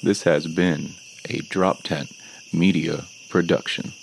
[0.02, 0.92] This has been
[1.30, 2.10] a Drop Tent
[2.54, 3.94] Media Production.